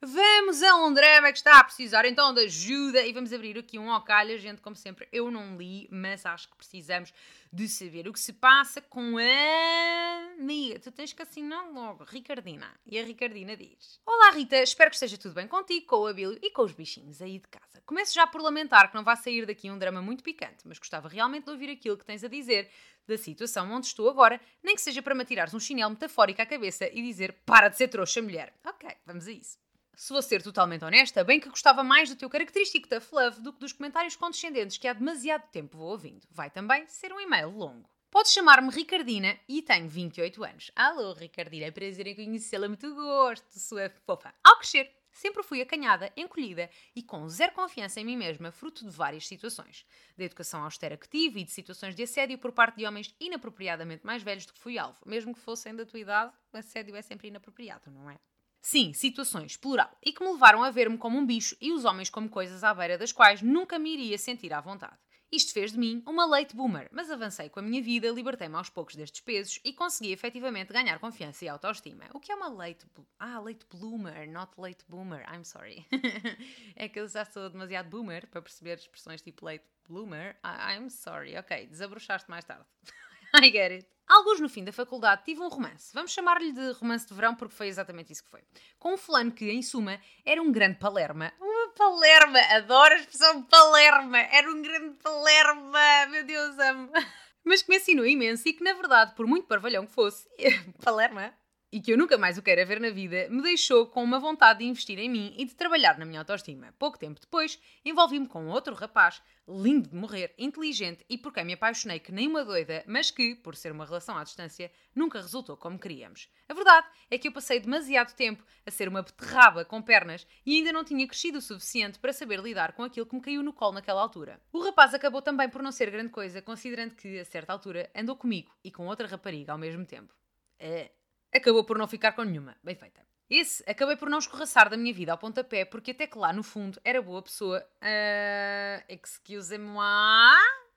Vamos 0.08 0.62
a 0.62 0.76
um 0.76 0.94
drama 0.94 1.32
que 1.32 1.40
está 1.40 1.60
a 1.60 1.64
precisar 1.64 2.06
então 2.06 2.32
de 2.32 2.42
ajuda 2.42 3.02
e 3.02 3.12
vamos 3.12 3.34
abrir 3.34 3.58
aqui 3.58 3.80
um 3.80 3.92
ocalha, 3.92 4.38
gente, 4.38 4.62
como 4.62 4.76
sempre, 4.76 5.08
eu 5.12 5.32
não 5.32 5.58
li, 5.58 5.88
mas 5.92 6.28
acho 6.28 6.48
que 6.48 6.56
precisamos 6.56 7.12
de 7.52 7.68
saber 7.68 8.08
o 8.08 8.14
que 8.14 8.20
se 8.20 8.32
passa 8.32 8.80
com 8.82 9.18
a 9.18 10.34
amiga. 10.40 10.80
Tu 10.80 10.92
tens 10.92 11.12
que 11.12 11.24
assinar 11.24 11.72
logo, 11.72 12.04
Ricardina. 12.04 12.72
E 12.86 13.00
a 13.00 13.04
Ricardina 13.04 13.58
diz: 13.58 14.00
Olá 14.06 14.30
Rita, 14.30 14.58
espero 14.58 14.92
que 14.92 14.96
esteja 14.96 15.18
tudo 15.18 15.34
bem 15.34 15.48
contigo, 15.48 15.88
com 15.88 15.96
o 15.96 16.06
Abílio 16.06 16.38
e 16.40 16.52
com 16.52 16.62
os 16.62 16.74
bichinhos 16.74 17.20
aí 17.20 17.40
de 17.40 17.48
casa. 17.48 17.82
Começo 17.84 18.14
já 18.14 18.28
por 18.28 18.42
lamentar 18.42 18.92
que 18.92 18.96
não 18.96 19.04
vá 19.04 19.16
sair 19.16 19.48
daqui 19.48 19.72
um 19.72 19.80
drama 19.80 20.04
muito 20.04 20.24
picante, 20.24 20.68
mas 20.68 20.78
gostava 20.78 21.10
realmente 21.10 21.46
de 21.46 21.50
ouvir 21.50 21.72
aquilo 21.72 21.98
que 21.98 22.06
tens 22.06 22.24
a 22.24 22.28
dizer 22.28 22.70
da 23.08 23.18
situação 23.18 23.72
onde 23.72 23.88
estou 23.88 24.08
agora, 24.08 24.40
nem 24.62 24.76
que 24.76 24.82
seja 24.84 25.02
para 25.02 25.16
me 25.16 25.24
atirares 25.24 25.56
um 25.56 25.60
chinelo 25.60 25.90
metafórico 25.90 26.44
à 26.44 26.46
cabeça 26.46 26.88
e 26.94 27.02
dizer 27.02 27.34
para 27.44 27.70
de 27.70 27.78
ser 27.78 27.88
trouxa 27.88 28.22
mulher. 28.22 28.54
Ok, 28.64 28.88
vamos 29.04 29.28
a 29.28 29.32
isso. 29.32 29.65
Se 29.98 30.12
vou 30.12 30.22
ser 30.22 30.44
totalmente 30.44 30.84
honesta, 30.84 31.24
bem 31.24 31.40
que 31.40 31.50
gostava 31.50 31.84
mais 31.84 32.10
do 32.10 32.18
teu 32.18 32.30
característico 32.30 32.88
tough 32.88 33.14
love 33.14 33.42
do 33.42 33.54
que 33.54 33.60
dos 33.60 33.72
comentários 33.72 34.16
condescendentes 34.16 34.78
que 34.78 34.88
há 34.88 34.94
demasiado 34.94 35.50
tempo 35.52 35.78
vou 35.78 35.92
ouvindo. 35.92 36.28
Vai 36.30 36.50
também 36.50 36.86
ser 36.88 37.14
um 37.14 37.20
e-mail 37.20 37.50
longo. 37.50 37.90
Podes 38.12 38.34
chamar-me 38.34 38.70
Ricardina 38.70 39.40
e 39.48 39.62
tenho 39.62 39.88
28 39.88 40.44
anos. 40.44 40.72
Alô, 40.76 41.14
Ricardina, 41.14 41.68
é 41.68 41.72
prazer 41.72 42.08
em 42.08 42.16
conhecê-la, 42.16 42.68
muito 42.68 42.94
gosto, 42.94 43.58
sua 43.58 43.90
fofa. 44.06 44.34
Ao 44.44 44.58
crescer, 44.58 44.92
sempre 45.12 45.44
fui 45.44 45.62
acanhada, 45.62 46.12
encolhida 46.18 46.70
e 46.94 47.02
com 47.02 47.28
zero 47.30 47.54
confiança 47.54 48.02
em 48.02 48.06
mim 48.06 48.18
mesma, 48.18 48.52
fruto 48.52 48.84
de 48.84 48.92
várias 48.92 49.26
situações. 49.26 49.86
Da 50.18 50.26
educação 50.26 50.64
austera 50.64 50.98
que 50.98 51.08
tive 51.08 51.40
e 51.40 51.44
de 51.46 51.52
situações 51.52 51.96
de 51.96 52.04
assédio 52.04 52.38
por 52.38 52.52
parte 52.52 52.78
de 52.78 52.86
homens 52.86 53.16
inapropriadamente 53.20 54.06
mais 54.06 54.22
velhos 54.22 54.46
do 54.46 54.54
que 54.54 54.60
fui 54.60 54.78
alvo. 54.78 55.00
Mesmo 55.06 55.34
que 55.34 55.40
fossem 55.40 55.74
da 55.74 55.86
tua 55.86 56.00
idade, 56.00 56.34
o 56.52 56.58
assédio 56.58 56.96
é 56.98 57.02
sempre 57.02 57.30
inapropriado, 57.30 57.90
não 57.90 58.10
é? 58.10 58.20
Sim, 58.66 58.94
situações, 58.94 59.56
plural, 59.56 59.96
e 60.04 60.12
que 60.12 60.24
me 60.24 60.32
levaram 60.32 60.64
a 60.64 60.72
ver-me 60.72 60.98
como 60.98 61.20
um 61.20 61.24
bicho 61.24 61.56
e 61.62 61.72
os 61.72 61.86
homens 61.86 62.10
como 62.10 62.28
coisas 62.28 62.64
à 62.64 62.74
beira 62.74 62.98
das 62.98 63.12
quais 63.12 63.40
nunca 63.40 63.78
me 63.78 63.94
iria 63.94 64.18
sentir 64.18 64.52
à 64.52 64.60
vontade. 64.60 64.98
Isto 65.32 65.54
fez 65.54 65.72
de 65.72 65.78
mim 65.78 66.02
uma 66.04 66.26
late 66.26 66.56
boomer, 66.56 66.90
mas 66.92 67.12
avancei 67.12 67.48
com 67.48 67.60
a 67.60 67.62
minha 67.62 67.80
vida, 67.80 68.10
libertei-me 68.10 68.56
aos 68.56 68.68
poucos 68.68 68.96
destes 68.96 69.22
pesos 69.22 69.60
e 69.64 69.72
consegui 69.72 70.12
efetivamente 70.12 70.74
ganhar 70.74 70.98
confiança 70.98 71.46
e 71.46 71.48
autoestima. 71.48 72.06
O 72.12 72.20
que 72.20 72.32
é 72.32 72.36
uma 72.36 72.48
late... 72.48 72.88
Ah, 73.20 73.40
late 73.40 73.68
bloomer, 73.72 74.28
not 74.28 74.52
late 74.58 74.84
boomer, 74.90 75.24
I'm 75.32 75.46
sorry. 75.46 75.86
é 76.76 76.90
que 76.90 77.00
eu 77.00 77.08
já 77.08 77.24
sou 77.24 77.48
demasiado 77.52 77.88
boomer 77.88 78.26
para 78.26 78.42
perceber 78.42 78.80
expressões 78.80 79.22
tipo 79.22 79.46
late 79.46 79.64
bloomer. 79.88 80.38
I'm 80.44 80.90
sorry, 80.90 81.38
ok, 81.38 81.68
desabrochaste 81.68 82.32
mais 82.32 82.44
tarde. 82.44 82.66
I 83.44 83.52
get 83.52 83.72
it. 83.72 83.88
Alguns 84.08 84.40
no 84.40 84.48
fim 84.48 84.64
da 84.64 84.72
faculdade 84.72 85.24
tive 85.26 85.42
um 85.42 85.50
romance. 85.50 85.92
Vamos 85.94 86.12
chamar-lhe 86.12 86.52
de 86.52 86.72
romance 86.74 87.08
de 87.08 87.14
verão 87.14 87.36
porque 87.36 87.56
foi 87.56 87.68
exatamente 87.68 88.14
isso 88.14 88.24
que 88.24 88.30
foi. 88.30 88.42
Com 88.78 88.94
um 88.94 88.98
fulano 88.98 89.32
que, 89.32 89.50
em 89.50 89.64
suma, 89.64 90.00
era 90.24 90.42
um 90.42 90.52
grande 90.52 90.78
palerma. 90.78 91.34
Uma 91.42 91.70
palerma! 91.70 92.40
Adoro 92.56 92.94
a 92.94 92.98
expressão 92.98 93.42
palerma! 93.44 94.20
Era 94.20 94.50
um 94.50 94.62
grande 94.62 94.96
palerma! 95.02 96.06
Meu 96.12 96.24
Deus, 96.24 96.58
amo! 96.60 96.92
Mas 97.44 97.64
que 97.64 97.70
me 97.70 97.78
ensinou 97.78 98.06
imenso 98.06 98.48
e 98.48 98.54
que, 98.54 98.64
na 98.64 98.74
verdade, 98.74 99.14
por 99.16 99.26
muito 99.26 99.48
parvalhão 99.48 99.86
que 99.86 99.94
fosse, 99.94 100.28
palerma, 100.84 101.34
e 101.76 101.82
que 101.82 101.92
eu 101.92 101.98
nunca 101.98 102.18
mais 102.18 102.38
o 102.38 102.42
queira 102.42 102.64
ver 102.64 102.80
na 102.80 102.90
vida, 102.90 103.28
me 103.30 103.42
deixou 103.42 103.86
com 103.86 104.02
uma 104.02 104.18
vontade 104.18 104.60
de 104.60 104.66
investir 104.66 104.98
em 104.98 105.10
mim 105.10 105.36
e 105.38 105.44
de 105.44 105.54
trabalhar 105.54 105.98
na 106.00 106.06
minha 106.06 106.22
autoestima. 106.22 106.74
Pouco 106.80 106.98
tempo 106.98 107.20
depois, 107.20 107.60
envolvi-me 107.84 108.30
com 108.30 108.48
outro 108.48 108.74
rapaz, 108.74 109.22
lindo 109.46 109.90
de 109.90 109.96
morrer, 109.98 110.34
inteligente 110.38 111.06
e 111.10 111.18
por 111.18 111.34
quem 111.34 111.44
me 111.44 111.52
apaixonei 111.52 112.00
que 112.00 112.14
nem 112.14 112.30
uma 112.30 112.46
doida, 112.46 112.82
mas 112.88 113.12
que, 113.12 113.36
por 113.36 113.58
ser 113.58 113.74
uma 113.74 113.86
relação 113.86 114.18
à 114.18 114.24
distância, 114.24 114.72
nunca 114.96 115.20
resultou 115.20 115.58
como 115.58 115.78
queríamos. 115.78 116.30
A 116.48 116.54
verdade 116.54 116.88
é 117.12 117.18
que 117.18 117.28
eu 117.28 117.34
passei 117.34 117.60
demasiado 117.60 118.16
tempo 118.16 118.42
a 118.66 118.72
ser 118.72 118.88
uma 118.88 119.02
beterraba 119.02 119.66
com 119.66 119.82
pernas 119.82 120.26
e 120.46 120.56
ainda 120.56 120.72
não 120.72 120.86
tinha 120.86 121.06
crescido 121.06 121.40
o 121.40 121.42
suficiente 121.42 122.00
para 122.00 122.14
saber 122.14 122.40
lidar 122.40 122.72
com 122.72 122.84
aquilo 122.84 123.06
que 123.06 123.16
me 123.16 123.22
caiu 123.22 123.44
no 123.44 123.52
colo 123.52 123.74
naquela 123.74 124.02
altura. 124.02 124.42
O 124.54 124.64
rapaz 124.64 124.94
acabou 124.94 125.22
também 125.22 125.50
por 125.50 125.62
não 125.62 125.74
ser 125.74 125.92
grande 125.92 126.12
coisa, 126.12 126.42
considerando 126.42 126.96
que, 126.96 127.20
a 127.20 127.26
certa 127.26 127.52
altura, 127.52 127.92
andou 127.94 128.16
comigo 128.16 128.50
e 128.64 128.72
com 128.72 128.88
outra 128.88 129.10
rapariga 129.10 129.52
ao 129.52 129.58
mesmo 129.58 129.86
tempo. 129.86 130.16
É 130.58 130.92
acabou 131.34 131.64
por 131.64 131.78
não 131.78 131.88
ficar 131.88 132.14
com 132.14 132.24
nenhuma. 132.24 132.56
Bem 132.64 132.76
feita. 132.76 133.06
Esse 133.30 133.64
acabei 133.68 133.96
por 133.96 134.10
não 134.10 134.20
escorraçar 134.20 134.70
da 134.70 134.78
minha 134.78 134.94
vida 134.94 135.12
ao 135.12 135.18
pontapé, 135.18 135.66
porque 135.66 135.92
até 135.92 136.06
que 136.06 136.18
lá 136.18 136.32
no 136.32 136.44
fundo 136.44 136.80
era 136.84 137.02
boa 137.02 137.22
pessoa. 137.22 137.66
Uh, 137.82 138.86
Excuse-moi. 138.88 139.84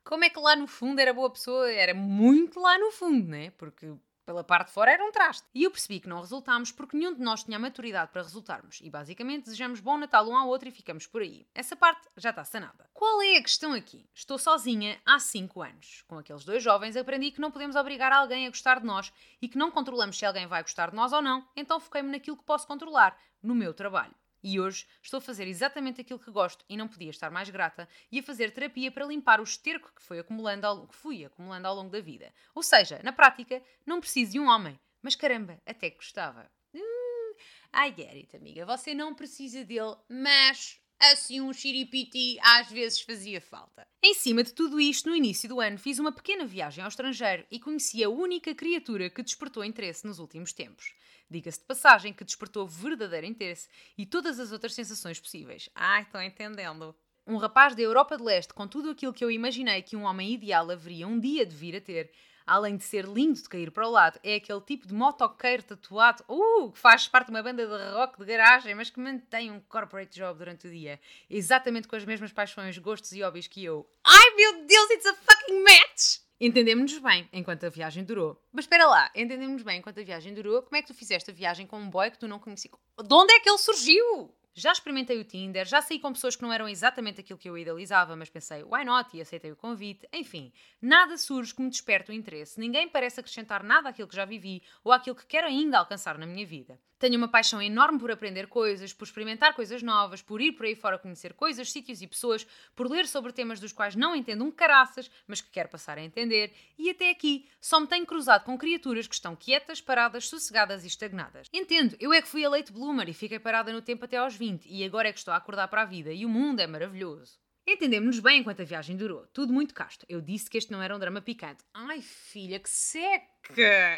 Como 0.02 0.24
é 0.24 0.30
que 0.30 0.40
lá 0.40 0.56
no 0.56 0.66
fundo 0.66 0.98
era 0.98 1.12
boa 1.12 1.30
pessoa? 1.30 1.70
Era 1.70 1.92
muito 1.92 2.58
lá 2.58 2.78
no 2.78 2.90
fundo, 2.90 3.28
né? 3.28 3.50
Porque 3.58 3.92
pela 4.28 4.44
parte 4.44 4.66
de 4.66 4.75
fora 4.75 4.92
era 4.92 5.02
um 5.02 5.10
traste. 5.10 5.48
E 5.54 5.64
eu 5.64 5.70
percebi 5.70 6.00
que 6.00 6.08
não 6.08 6.20
resultámos 6.20 6.70
porque 6.70 6.94
nenhum 6.94 7.14
de 7.14 7.22
nós 7.22 7.44
tinha 7.44 7.56
a 7.56 7.58
maturidade 7.58 8.12
para 8.12 8.20
resultarmos. 8.20 8.79
E 8.82 8.91
basicamente 8.91 9.44
desejamos 9.44 9.81
bom 9.81 9.96
Natal 9.96 10.29
um 10.29 10.36
ao 10.36 10.46
outro 10.48 10.69
e 10.69 10.70
ficamos 10.70 11.06
por 11.06 11.22
aí. 11.22 11.46
Essa 11.55 11.74
parte 11.74 12.06
já 12.14 12.29
está 12.29 12.44
sanada. 12.44 12.91
Qual 12.93 13.22
é 13.22 13.38
a 13.38 13.43
questão 13.43 13.72
aqui? 13.72 14.06
Estou 14.14 14.36
sozinha 14.36 15.00
há 15.06 15.19
5 15.19 15.62
anos. 15.62 16.05
Com 16.06 16.19
aqueles 16.19 16.44
dois 16.44 16.62
jovens 16.62 16.94
aprendi 16.94 17.31
que 17.31 17.41
não 17.41 17.50
podemos 17.50 17.74
obrigar 17.74 18.12
alguém 18.12 18.46
a 18.46 18.50
gostar 18.50 18.81
de 18.81 18.86
nós 18.86 19.10
e 19.41 19.48
que 19.48 19.56
não 19.56 19.70
controlamos 19.70 20.19
se 20.19 20.26
alguém 20.26 20.46
vai 20.46 20.60
gostar 20.60 20.91
de 20.91 20.96
nós 20.96 21.10
ou 21.14 21.22
não, 21.22 21.48
então 21.56 21.81
foquei-me 21.81 22.10
naquilo 22.10 22.36
que 22.36 22.44
posso 22.44 22.67
controlar, 22.67 23.19
no 23.43 23.55
meu 23.55 23.72
trabalho. 23.72 24.14
E 24.42 24.60
hoje 24.60 24.86
estou 25.02 25.18
a 25.18 25.20
fazer 25.20 25.46
exatamente 25.46 26.00
aquilo 26.00 26.18
que 26.18 26.30
gosto 26.30 26.64
e 26.68 26.76
não 26.76 26.88
podia 26.88 27.10
estar 27.10 27.30
mais 27.30 27.50
grata 27.50 27.88
e 28.10 28.20
a 28.20 28.22
fazer 28.22 28.52
terapia 28.52 28.90
para 28.90 29.06
limpar 29.06 29.40
o 29.40 29.44
esterco 29.44 29.92
que, 29.94 30.02
foi 30.02 30.18
acumulando 30.18 30.66
ao, 30.66 30.86
que 30.86 30.94
fui 30.94 31.24
acumulando 31.24 31.66
ao 31.66 31.74
longo 31.74 31.90
da 31.90 32.00
vida. 32.00 32.32
Ou 32.54 32.62
seja, 32.62 33.00
na 33.02 33.12
prática, 33.12 33.62
não 33.84 34.00
preciso 34.00 34.32
de 34.32 34.40
um 34.40 34.48
homem. 34.48 34.78
Mas 35.02 35.14
caramba, 35.14 35.60
até 35.66 35.90
que 35.90 35.96
gostava. 35.96 36.50
Uh, 36.74 37.36
I 37.74 37.94
get 37.96 38.14
it, 38.14 38.36
amiga. 38.36 38.66
Você 38.66 38.94
não 38.94 39.14
precisa 39.14 39.64
dele, 39.64 39.96
mas 40.08 40.80
assim 40.98 41.40
um 41.40 41.52
xiripiti 41.52 42.38
às 42.42 42.70
vezes 42.70 43.00
fazia 43.00 43.40
falta. 43.40 43.86
Em 44.02 44.14
cima 44.14 44.42
de 44.42 44.52
tudo 44.52 44.80
isto, 44.80 45.08
no 45.08 45.16
início 45.16 45.48
do 45.48 45.60
ano 45.60 45.78
fiz 45.78 45.98
uma 45.98 46.12
pequena 46.12 46.44
viagem 46.44 46.82
ao 46.82 46.88
estrangeiro 46.88 47.46
e 47.50 47.60
conheci 47.60 48.02
a 48.02 48.08
única 48.08 48.54
criatura 48.54 49.08
que 49.10 49.22
despertou 49.22 49.64
interesse 49.64 50.06
nos 50.06 50.18
últimos 50.18 50.52
tempos. 50.52 50.92
Diga-se 51.31 51.61
de 51.61 51.67
passagem 51.67 52.13
que 52.13 52.25
despertou 52.25 52.67
verdadeiro 52.67 53.27
interesse 53.27 53.69
e 53.97 54.06
todas 54.06 54.41
as 54.41 54.53
outras 54.53 54.75
sensações 54.75 55.20
possíveis. 55.20 55.69
Ai, 55.75 56.03
estão 56.03 56.23
entendendo. 56.23 56.94
Um 57.27 57.37
rapaz 57.37 57.75
da 57.75 57.82
Europa 57.82 58.17
de 58.17 58.23
Leste 58.23 58.55
com 58.55 58.67
tudo 58.67 58.91
aquilo 58.91 59.13
que 59.13 59.23
eu 59.23 59.31
imaginei 59.31 59.82
que 59.82 59.94
um 59.94 60.05
homem 60.05 60.32
ideal 60.32 60.70
haveria 60.70 61.06
um 61.06 61.20
dia 61.20 61.44
de 61.44 61.55
vir 61.55 61.77
a 61.77 61.81
ter, 61.81 62.11
além 62.47 62.79
de 62.79 62.85
ser 62.85 63.05
lindo 63.05 63.35
de 63.35 63.47
cair 63.47 63.70
para 63.70 63.87
o 63.87 63.91
lado, 63.91 64.19
é 64.23 64.37
aquele 64.37 64.63
tipo 64.63 64.87
de 64.87 64.94
motoqueiro 64.94 65.63
tatuado, 65.63 66.25
uh, 66.27 66.73
que 66.73 66.79
faz 66.79 67.06
parte 67.06 67.27
de 67.27 67.32
uma 67.32 67.43
banda 67.43 67.67
de 67.67 67.94
rock 67.94 68.19
de 68.19 68.25
garagem, 68.25 68.75
mas 68.75 68.89
que 68.89 68.99
mantém 68.99 69.51
um 69.51 69.61
corporate 69.61 70.19
job 70.19 70.39
durante 70.39 70.67
o 70.67 70.70
dia, 70.70 70.99
exatamente 71.29 71.87
com 71.87 71.97
as 71.97 72.05
mesmas 72.06 72.32
paixões, 72.32 72.79
gostos 72.79 73.13
e 73.13 73.20
hobbies 73.20 73.47
que 73.47 73.63
eu. 73.63 73.87
Ai 74.03 74.31
meu 74.35 74.65
Deus, 74.65 74.91
it's 74.91 75.06
a 75.06 75.15
fucking 75.15 75.63
match! 75.63 76.28
Entendemos-nos 76.40 77.02
bem 77.02 77.28
enquanto 77.32 77.66
a 77.66 77.68
viagem 77.68 78.04
durou. 78.04 78.40
Mas 78.52 78.64
espera 78.64 78.86
lá, 78.86 79.10
entendemos 79.14 79.62
bem 79.62 79.78
enquanto 79.78 79.98
a 79.98 80.04
viagem 80.04 80.32
durou. 80.32 80.62
Como 80.62 80.76
é 80.76 80.82
que 80.82 80.88
tu 80.88 80.94
fizeste 80.94 81.30
a 81.30 81.34
viagem 81.34 81.66
com 81.66 81.78
um 81.78 81.90
boy 81.90 82.10
que 82.10 82.18
tu 82.18 82.28
não 82.28 82.38
conhecia? 82.38 82.70
De 82.70 83.14
onde 83.14 83.32
é 83.32 83.40
que 83.40 83.48
ele 83.48 83.58
surgiu? 83.58 84.32
Já 84.58 84.72
experimentei 84.72 85.19
o 85.19 85.24
Tinder, 85.24 85.67
já 85.67 85.81
saí 85.81 85.98
com 85.98 86.12
pessoas 86.12 86.36
que 86.36 86.43
não 86.43 86.53
eram 86.53 86.69
exatamente 86.69 87.20
aquilo 87.20 87.38
que 87.38 87.48
eu 87.48 87.56
idealizava, 87.56 88.17
mas 88.17 88.29
pensei, 88.29 88.62
why 88.62 88.84
not? 88.84 89.17
E 89.17 89.20
aceitei 89.20 89.53
o 89.53 89.56
convite. 89.56 90.08
Enfim, 90.12 90.53
nada 90.81 91.17
surge 91.17 91.55
que 91.55 91.62
me 91.62 91.70
desperte 91.70 92.10
o 92.10 92.15
interesse. 92.15 92.60
Ninguém 92.60 92.88
parece 92.88 93.20
acrescentar 93.20 93.62
nada 93.62 93.88
àquilo 93.88 94.08
que 94.08 94.17
já 94.17 94.24
vivi 94.24 94.62
ou 94.84 94.93
àquilo 94.93 95.17
que 95.17 95.27
quero 95.27 95.46
ainda 95.46 95.79
alcançar 95.79 96.19
na 96.19 96.27
minha 96.27 96.46
vida. 96.46 96.79
Tenho 96.98 97.17
uma 97.17 97.29
paixão 97.29 97.62
enorme 97.62 97.98
por 97.98 98.10
aprender 98.10 98.48
coisas, 98.48 98.93
por 98.93 99.05
experimentar 99.05 99.55
coisas 99.55 99.84
novas, 99.84 100.20
por 100.20 100.41
ir 100.41 100.53
por 100.53 100.67
aí 100.67 100.74
fora 100.74 100.98
conhecer 100.98 101.32
coisas, 101.32 101.70
sítios 101.70 102.03
e 102.03 102.08
pessoas, 102.08 102.44
por 102.74 102.91
ler 102.91 103.06
sobre 103.06 103.32
temas 103.32 103.60
dos 103.60 103.72
quais 103.72 103.94
não 103.94 104.17
entendo 104.17 104.43
um 104.43 104.50
caraças, 104.50 105.08
mas 105.24 105.41
que 105.41 105.48
quero 105.48 105.69
passar 105.69 105.96
a 105.96 106.03
entender. 106.03 106.53
E 106.77 106.91
até 106.91 107.10
aqui 107.10 107.48
só 107.60 107.79
me 107.79 107.86
tenho 107.86 108.05
cruzado 108.05 108.44
com 108.44 108.58
criaturas 108.58 109.06
que 109.06 109.15
estão 109.15 109.36
quietas, 109.36 109.81
paradas, 109.81 110.29
sossegadas 110.29 110.82
e 110.82 110.88
estagnadas. 110.88 111.46
Entendo, 111.53 111.96
eu 112.00 112.12
é 112.12 112.20
que 112.20 112.27
fui 112.27 112.44
a 112.44 112.50
late 112.50 112.72
bloomer 112.72 113.08
e 113.08 113.15
fiquei 113.15 113.38
parada 113.38 113.72
no 113.72 113.81
tempo 113.81 114.05
até 114.05 114.17
aos 114.17 114.34
20 114.34 114.47
e 114.64 114.84
agora 114.84 115.08
é 115.08 115.12
que 115.12 115.19
estou 115.19 115.34
a 115.34 115.36
acordar 115.36 115.69
para 115.69 115.82
a 115.82 115.86
vida 115.86 116.12
e 116.12 116.24
o 116.24 116.28
mundo 116.28 116.60
é 116.60 116.67
maravilhoso. 116.67 117.38
Entendemos-nos 117.67 118.20
bem 118.20 118.40
enquanto 118.40 118.62
a 118.62 118.64
viagem 118.64 118.96
durou. 118.96 119.26
Tudo 119.26 119.52
muito 119.52 119.74
casto. 119.74 120.06
Eu 120.08 120.22
disse 120.22 120.48
que 120.48 120.56
este 120.56 120.72
não 120.72 120.81
era 120.81 120.96
um 120.96 120.98
drama 120.98 121.20
picante. 121.20 121.62
Ai, 121.74 122.00
filha, 122.00 122.58
que 122.58 122.70
seca! 122.70 123.28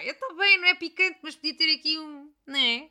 Eu 0.03 0.15
bem, 0.37 0.59
não 0.59 0.67
é 0.67 0.75
picante, 0.75 1.21
mas 1.23 1.37
podia 1.37 1.57
ter 1.57 1.73
aqui 1.77 1.97
um. 1.97 2.33
né? 2.45 2.91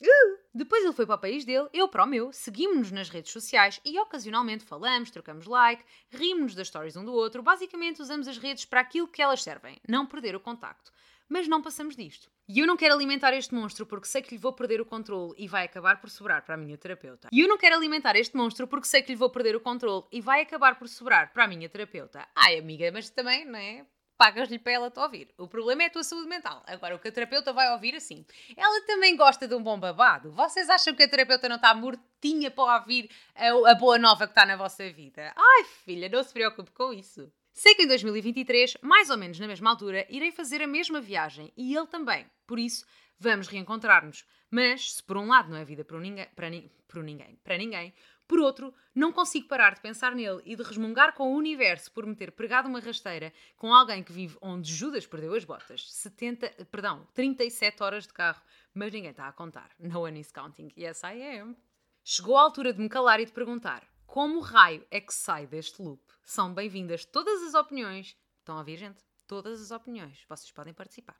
Uh! 0.00 0.38
Depois 0.54 0.84
ele 0.84 0.92
foi 0.92 1.06
para 1.06 1.16
o 1.16 1.20
país 1.20 1.44
dele, 1.44 1.68
eu 1.72 1.88
para 1.88 2.04
o 2.04 2.06
meu, 2.06 2.32
seguimos-nos 2.32 2.92
nas 2.92 3.08
redes 3.08 3.32
sociais 3.32 3.80
e 3.84 3.98
ocasionalmente 3.98 4.64
falamos, 4.64 5.10
trocamos 5.10 5.46
like, 5.46 5.82
rimos-nos 6.10 6.54
das 6.54 6.68
stories 6.68 6.96
um 6.96 7.04
do 7.04 7.12
outro. 7.12 7.42
Basicamente 7.42 8.00
usamos 8.00 8.28
as 8.28 8.38
redes 8.38 8.64
para 8.64 8.80
aquilo 8.80 9.08
que 9.08 9.22
elas 9.22 9.42
servem, 9.42 9.80
não 9.88 10.06
perder 10.06 10.36
o 10.36 10.40
contacto. 10.40 10.92
Mas 11.28 11.48
não 11.48 11.60
passamos 11.60 11.96
disto. 11.96 12.30
E 12.48 12.60
eu 12.60 12.66
não 12.66 12.76
quero 12.76 12.94
alimentar 12.94 13.34
este 13.34 13.52
monstro 13.52 13.84
porque 13.84 14.06
sei 14.06 14.22
que 14.22 14.34
lhe 14.34 14.40
vou 14.40 14.52
perder 14.52 14.80
o 14.80 14.84
controle 14.84 15.34
e 15.36 15.48
vai 15.48 15.64
acabar 15.64 16.00
por 16.00 16.08
sobrar 16.08 16.44
para 16.44 16.54
a 16.54 16.58
minha 16.58 16.78
terapeuta. 16.78 17.28
E 17.32 17.40
eu 17.40 17.48
não 17.48 17.58
quero 17.58 17.74
alimentar 17.74 18.14
este 18.14 18.36
monstro 18.36 18.68
porque 18.68 18.86
sei 18.86 19.02
que 19.02 19.10
lhe 19.10 19.18
vou 19.18 19.28
perder 19.28 19.56
o 19.56 19.60
controle 19.60 20.04
e 20.12 20.20
vai 20.20 20.42
acabar 20.42 20.78
por 20.78 20.88
sobrar 20.88 21.32
para 21.32 21.44
a 21.44 21.48
minha 21.48 21.68
terapeuta. 21.68 22.26
Ai, 22.34 22.58
amiga, 22.58 22.90
mas 22.92 23.10
também, 23.10 23.44
não 23.44 23.58
é? 23.58 23.84
Pagas-lhe 24.16 24.58
para 24.58 24.72
ela 24.72 24.90
te 24.90 25.00
ouvir. 25.00 25.34
O 25.36 25.48
problema 25.48 25.82
é 25.82 25.86
a 25.86 25.90
tua 25.90 26.04
saúde 26.04 26.28
mental. 26.28 26.62
Agora, 26.66 26.94
o 26.94 26.98
que 26.98 27.08
a 27.08 27.12
terapeuta 27.12 27.52
vai 27.52 27.70
ouvir 27.72 27.96
assim. 27.96 28.24
Ela 28.56 28.86
também 28.86 29.16
gosta 29.16 29.48
de 29.48 29.54
um 29.54 29.62
bom 29.62 29.78
babado. 29.78 30.30
Vocês 30.30 30.70
acham 30.70 30.94
que 30.94 31.02
a 31.02 31.08
terapeuta 31.08 31.48
não 31.48 31.56
está 31.56 31.74
mortinha 31.74 32.50
para 32.50 32.78
ouvir 32.78 33.10
a, 33.34 33.72
a 33.72 33.74
boa 33.74 33.98
nova 33.98 34.26
que 34.26 34.30
está 34.30 34.46
na 34.46 34.56
vossa 34.56 34.88
vida? 34.90 35.34
Ai, 35.36 35.64
filha, 35.84 36.08
não 36.08 36.22
se 36.22 36.32
preocupe 36.32 36.70
com 36.70 36.92
isso. 36.92 37.30
Sei 37.58 37.74
que 37.74 37.84
em 37.84 37.86
2023, 37.86 38.76
mais 38.82 39.08
ou 39.08 39.16
menos 39.16 39.40
na 39.40 39.46
mesma 39.46 39.70
altura, 39.70 40.06
irei 40.10 40.30
fazer 40.30 40.60
a 40.60 40.66
mesma 40.66 41.00
viagem 41.00 41.50
e 41.56 41.74
ele 41.74 41.86
também. 41.86 42.26
Por 42.46 42.58
isso, 42.58 42.84
vamos 43.18 43.48
reencontrar-nos. 43.48 44.26
Mas, 44.50 44.96
se 44.96 45.02
por 45.02 45.16
um 45.16 45.28
lado 45.28 45.48
não 45.48 45.56
é 45.56 45.64
vida 45.64 45.82
para 45.82 45.98
ninguém, 45.98 46.28
para, 46.36 46.50
ni 46.50 46.70
para 46.86 47.02
ninguém, 47.02 47.38
para 47.42 47.56
ninguém, 47.56 47.94
por 48.28 48.40
outro, 48.40 48.74
não 48.94 49.10
consigo 49.10 49.48
parar 49.48 49.74
de 49.74 49.80
pensar 49.80 50.14
nele 50.14 50.42
e 50.44 50.54
de 50.54 50.62
resmungar 50.62 51.14
com 51.14 51.32
o 51.32 51.34
universo 51.34 51.90
por 51.92 52.04
me 52.04 52.14
ter 52.14 52.30
pregado 52.30 52.68
uma 52.68 52.78
rasteira 52.78 53.32
com 53.56 53.72
alguém 53.72 54.02
que 54.02 54.12
vive 54.12 54.36
onde 54.42 54.70
Judas 54.70 55.06
perdeu 55.06 55.34
as 55.34 55.46
botas. 55.46 55.90
70, 55.90 56.66
perdão, 56.70 57.08
37 57.14 57.82
horas 57.82 58.06
de 58.06 58.12
carro, 58.12 58.42
mas 58.74 58.92
ninguém 58.92 59.12
está 59.12 59.28
a 59.28 59.32
contar. 59.32 59.70
No 59.80 60.02
one 60.02 60.20
is 60.20 60.30
counting. 60.30 60.70
Yes, 60.76 61.00
I 61.02 61.40
am. 61.40 61.56
Chegou 62.04 62.36
a 62.36 62.42
altura 62.42 62.74
de 62.74 62.82
me 62.82 62.88
calar 62.90 63.18
e 63.18 63.24
de 63.24 63.32
perguntar: 63.32 63.82
como 64.06 64.40
raio 64.40 64.86
é 64.90 65.00
que 65.00 65.12
sai 65.12 65.46
deste 65.46 65.82
loop? 65.82 66.02
São 66.24 66.54
bem-vindas 66.54 67.04
todas 67.04 67.42
as 67.42 67.54
opiniões. 67.54 68.16
Estão 68.38 68.56
a 68.56 68.60
ouvir, 68.60 68.76
gente? 68.76 69.04
Todas 69.26 69.60
as 69.60 69.70
opiniões. 69.70 70.24
Vocês 70.28 70.50
podem 70.52 70.72
participar. 70.72 71.16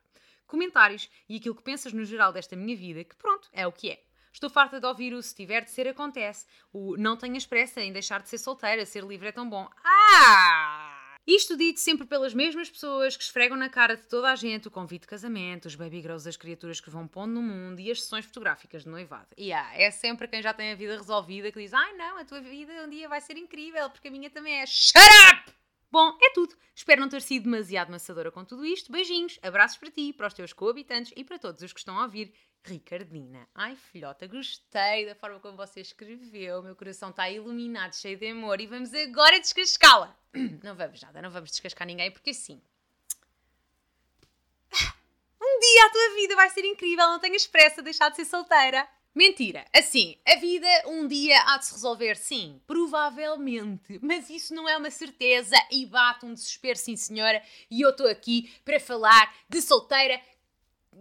Comentários 0.46 1.10
e 1.28 1.36
aquilo 1.36 1.54
que 1.54 1.62
pensas 1.62 1.92
no 1.92 2.04
geral 2.04 2.32
desta 2.32 2.56
minha 2.56 2.76
vida, 2.76 3.04
que 3.04 3.16
pronto, 3.16 3.48
é 3.52 3.66
o 3.66 3.72
que 3.72 3.90
é. 3.90 4.02
Estou 4.32 4.48
farta 4.48 4.78
de 4.78 4.86
ouvir 4.86 5.12
o 5.14 5.22
se 5.22 5.34
tiver 5.34 5.64
de 5.64 5.70
ser 5.70 5.88
acontece. 5.88 6.46
O 6.72 6.96
não 6.96 7.16
tenhas 7.16 7.44
pressa 7.44 7.80
em 7.80 7.92
deixar 7.92 8.22
de 8.22 8.28
ser 8.28 8.38
solteira, 8.38 8.86
ser 8.86 9.02
livre 9.02 9.28
é 9.28 9.32
tão 9.32 9.48
bom. 9.48 9.68
Ah! 9.82 10.45
Isto 11.26 11.56
dito 11.56 11.80
sempre 11.80 12.06
pelas 12.06 12.32
mesmas 12.32 12.70
pessoas 12.70 13.16
que 13.16 13.24
esfregam 13.24 13.56
na 13.56 13.68
cara 13.68 13.96
de 13.96 14.04
toda 14.04 14.30
a 14.30 14.36
gente 14.36 14.68
o 14.68 14.70
convite 14.70 15.02
de 15.02 15.08
casamento, 15.08 15.66
os 15.66 15.74
baby 15.74 16.00
girls 16.00 16.24
das 16.24 16.36
criaturas 16.36 16.80
que 16.80 16.88
vão 16.88 17.08
pondo 17.08 17.34
no 17.34 17.42
mundo 17.42 17.80
e 17.80 17.90
as 17.90 18.00
sessões 18.00 18.24
fotográficas 18.24 18.84
de 18.84 18.88
noivado. 18.88 19.26
E 19.36 19.46
yeah, 19.46 19.76
é 19.76 19.90
sempre 19.90 20.28
quem 20.28 20.40
já 20.40 20.54
tem 20.54 20.70
a 20.70 20.76
vida 20.76 20.96
resolvida 20.96 21.50
que 21.50 21.60
diz: 21.60 21.74
ai 21.74 21.94
não, 21.94 22.16
a 22.16 22.24
tua 22.24 22.40
vida 22.40 22.72
um 22.84 22.88
dia 22.88 23.08
vai 23.08 23.20
ser 23.20 23.36
incrível, 23.36 23.90
porque 23.90 24.06
a 24.06 24.10
minha 24.10 24.30
também 24.30 24.60
é. 24.60 24.66
Shut 24.66 24.96
up! 25.32 25.52
Bom, 25.90 26.16
é 26.20 26.30
tudo. 26.30 26.54
Espero 26.74 27.00
não 27.00 27.08
ter 27.08 27.22
sido 27.22 27.44
demasiado 27.44 27.90
maçadora 27.90 28.30
com 28.30 28.44
tudo 28.44 28.66
isto. 28.66 28.92
Beijinhos, 28.92 29.38
abraços 29.42 29.78
para 29.78 29.90
ti, 29.90 30.12
para 30.12 30.26
os 30.26 30.34
teus 30.34 30.52
co-habitantes 30.52 31.12
e 31.16 31.24
para 31.24 31.38
todos 31.38 31.62
os 31.62 31.72
que 31.72 31.78
estão 31.78 31.98
a 31.98 32.02
ouvir. 32.02 32.32
Ricardina. 32.66 33.48
Ai, 33.54 33.76
filhota, 33.76 34.26
gostei 34.26 35.06
da 35.06 35.14
forma 35.14 35.38
como 35.38 35.56
você 35.56 35.80
escreveu. 35.80 36.62
Meu 36.62 36.74
coração 36.74 37.10
está 37.10 37.30
iluminado, 37.30 37.94
cheio 37.94 38.18
de 38.18 38.26
amor. 38.26 38.60
E 38.60 38.66
vamos 38.66 38.92
agora 38.92 39.38
descascá-la. 39.38 40.16
Não 40.64 40.74
vamos 40.74 41.00
nada, 41.00 41.22
não 41.22 41.30
vamos 41.30 41.50
descascar 41.50 41.86
ninguém, 41.86 42.10
porque 42.10 42.30
assim. 42.30 42.60
Um 45.40 45.60
dia 45.60 45.86
a 45.86 45.90
tua 45.90 46.14
vida 46.16 46.34
vai 46.34 46.50
ser 46.50 46.64
incrível, 46.64 47.06
não 47.06 47.20
tenhas 47.20 47.46
pressa 47.46 47.76
de 47.76 47.84
deixar 47.84 48.10
de 48.10 48.16
ser 48.16 48.24
solteira. 48.24 48.86
Mentira. 49.14 49.64
Assim, 49.72 50.18
a 50.26 50.36
vida 50.36 50.66
um 50.86 51.06
dia 51.08 51.40
há 51.46 51.56
de 51.56 51.64
se 51.64 51.72
resolver, 51.72 52.16
sim, 52.16 52.60
provavelmente, 52.66 53.98
mas 54.02 54.28
isso 54.28 54.54
não 54.54 54.68
é 54.68 54.76
uma 54.76 54.90
certeza 54.90 55.56
e 55.70 55.86
bate 55.86 56.26
um 56.26 56.34
desespero, 56.34 56.78
sim 56.78 56.96
senhora, 56.96 57.42
e 57.70 57.80
eu 57.80 57.90
estou 57.90 58.08
aqui 58.08 58.52
para 58.62 58.78
falar 58.78 59.34
de 59.48 59.62
solteira 59.62 60.20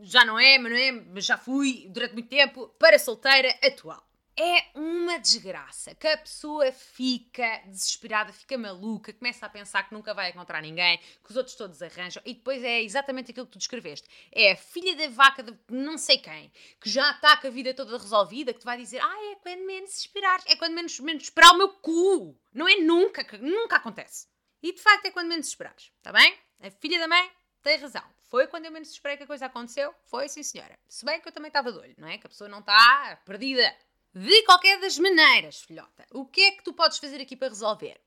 já 0.01 0.25
não 0.25 0.39
é, 0.39 0.57
mas 0.57 0.71
não 0.71 0.77
é, 0.77 0.91
mas 0.91 1.25
já 1.25 1.37
fui 1.37 1.87
durante 1.89 2.13
muito 2.13 2.29
tempo 2.29 2.67
para 2.79 2.99
solteira 2.99 3.49
atual. 3.63 4.05
É 4.37 4.65
uma 4.75 5.17
desgraça 5.17 5.95
que 5.95 6.05
a 6.05 6.17
pessoa 6.17 6.69
fica 6.69 7.61
desesperada, 7.67 8.33
fica 8.33 8.57
maluca, 8.57 9.13
começa 9.13 9.45
a 9.45 9.49
pensar 9.49 9.83
que 9.83 9.93
nunca 9.93 10.13
vai 10.13 10.29
encontrar 10.29 10.61
ninguém, 10.61 10.97
que 10.97 11.31
os 11.31 11.37
outros 11.37 11.55
todos 11.55 11.81
arranjam, 11.81 12.21
e 12.25 12.33
depois 12.33 12.61
é 12.61 12.83
exatamente 12.83 13.31
aquilo 13.31 13.45
que 13.45 13.53
tu 13.53 13.57
descreveste. 13.57 14.09
É 14.33 14.51
a 14.51 14.57
filha 14.57 14.93
da 14.93 15.07
vaca 15.07 15.41
de 15.41 15.57
não 15.69 15.97
sei 15.97 16.17
quem, 16.17 16.51
que 16.81 16.89
já 16.89 17.11
está 17.11 17.37
com 17.37 17.47
a 17.47 17.49
vida 17.49 17.73
toda 17.73 17.97
resolvida, 17.97 18.51
que 18.51 18.59
te 18.59 18.65
vai 18.65 18.77
dizer: 18.77 18.99
Ah, 19.01 19.31
é 19.31 19.35
quando 19.35 19.65
menos 19.65 19.97
esperar, 19.97 20.41
é 20.47 20.55
quando 20.57 20.73
menos, 20.73 20.99
menos 20.99 21.23
esperar 21.23 21.53
o 21.53 21.57
meu 21.57 21.69
cu. 21.69 22.37
Não 22.53 22.67
é 22.67 22.75
nunca, 22.75 23.25
nunca 23.37 23.77
acontece. 23.77 24.27
E 24.61 24.73
de 24.73 24.81
facto 24.81 25.05
é 25.05 25.11
quando 25.11 25.29
menos 25.29 25.47
esperares, 25.47 25.93
está 25.95 26.11
bem? 26.11 26.37
A 26.59 26.69
filha 26.69 26.99
da 26.99 27.07
mãe 27.07 27.31
tem 27.63 27.77
razão. 27.77 28.03
Foi 28.27 28.47
quando 28.47 28.65
eu 28.65 28.71
menos 28.71 28.89
esperei 28.89 29.17
que 29.17 29.23
a 29.23 29.27
coisa 29.27 29.45
aconteceu? 29.45 29.93
Foi, 30.05 30.27
sim, 30.27 30.43
senhora. 30.43 30.77
Se 30.87 31.05
bem 31.05 31.21
que 31.21 31.27
eu 31.27 31.31
também 31.31 31.49
estava 31.49 31.71
de 31.71 31.77
olho, 31.77 31.95
não 31.97 32.07
é? 32.07 32.17
Que 32.17 32.25
a 32.25 32.29
pessoa 32.29 32.49
não 32.49 32.59
está 32.59 33.19
perdida. 33.25 33.75
De 34.13 34.43
qualquer 34.43 34.79
das 34.79 34.97
maneiras, 34.97 35.61
filhota, 35.61 36.05
o 36.11 36.25
que 36.25 36.41
é 36.41 36.51
que 36.51 36.63
tu 36.63 36.73
podes 36.73 36.97
fazer 36.97 37.21
aqui 37.21 37.35
para 37.35 37.49
resolver? 37.49 37.99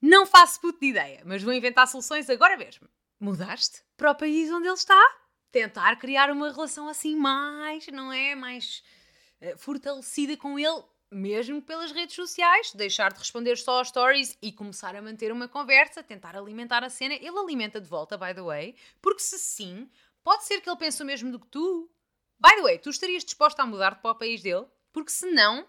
Não 0.00 0.24
faço 0.24 0.60
puto 0.60 0.80
de 0.80 0.86
ideia, 0.86 1.22
mas 1.24 1.42
vou 1.42 1.52
inventar 1.52 1.86
soluções 1.88 2.30
agora 2.30 2.56
mesmo. 2.56 2.88
Mudaste 3.20 3.82
para 3.96 4.10
o 4.10 4.14
país 4.14 4.50
onde 4.50 4.66
ele 4.66 4.74
está? 4.74 5.00
Tentar 5.50 5.96
criar 5.96 6.30
uma 6.30 6.50
relação 6.50 6.88
assim 6.88 7.14
mais, 7.14 7.86
não 7.88 8.12
é? 8.12 8.34
Mais 8.34 8.82
uh, 9.40 9.58
fortalecida 9.58 10.36
com 10.36 10.58
ele 10.58 10.82
mesmo 11.12 11.60
pelas 11.60 11.92
redes 11.92 12.16
sociais, 12.16 12.72
deixar 12.74 13.12
de 13.12 13.18
responder 13.18 13.56
só 13.56 13.78
aos 13.78 13.88
stories 13.88 14.36
e 14.40 14.50
começar 14.50 14.96
a 14.96 15.02
manter 15.02 15.30
uma 15.30 15.46
conversa, 15.46 16.02
tentar 16.02 16.36
alimentar 16.36 16.82
a 16.82 16.90
cena. 16.90 17.14
Ele 17.14 17.38
alimenta 17.38 17.80
de 17.80 17.88
volta, 17.88 18.16
by 18.16 18.34
the 18.34 18.42
way, 18.42 18.74
porque 19.00 19.20
se 19.20 19.38
sim, 19.38 19.88
pode 20.24 20.44
ser 20.44 20.60
que 20.60 20.68
ele 20.68 20.78
pense 20.78 21.02
o 21.02 21.06
mesmo 21.06 21.30
do 21.30 21.38
que 21.38 21.46
tu. 21.48 21.90
By 22.40 22.56
the 22.56 22.62
way, 22.62 22.78
tu 22.78 22.90
estarias 22.90 23.24
disposta 23.24 23.62
a 23.62 23.66
mudar-te 23.66 24.00
para 24.00 24.10
o 24.10 24.14
país 24.14 24.42
dele? 24.42 24.66
Porque 24.92 25.10
se 25.10 25.30
não, 25.30 25.66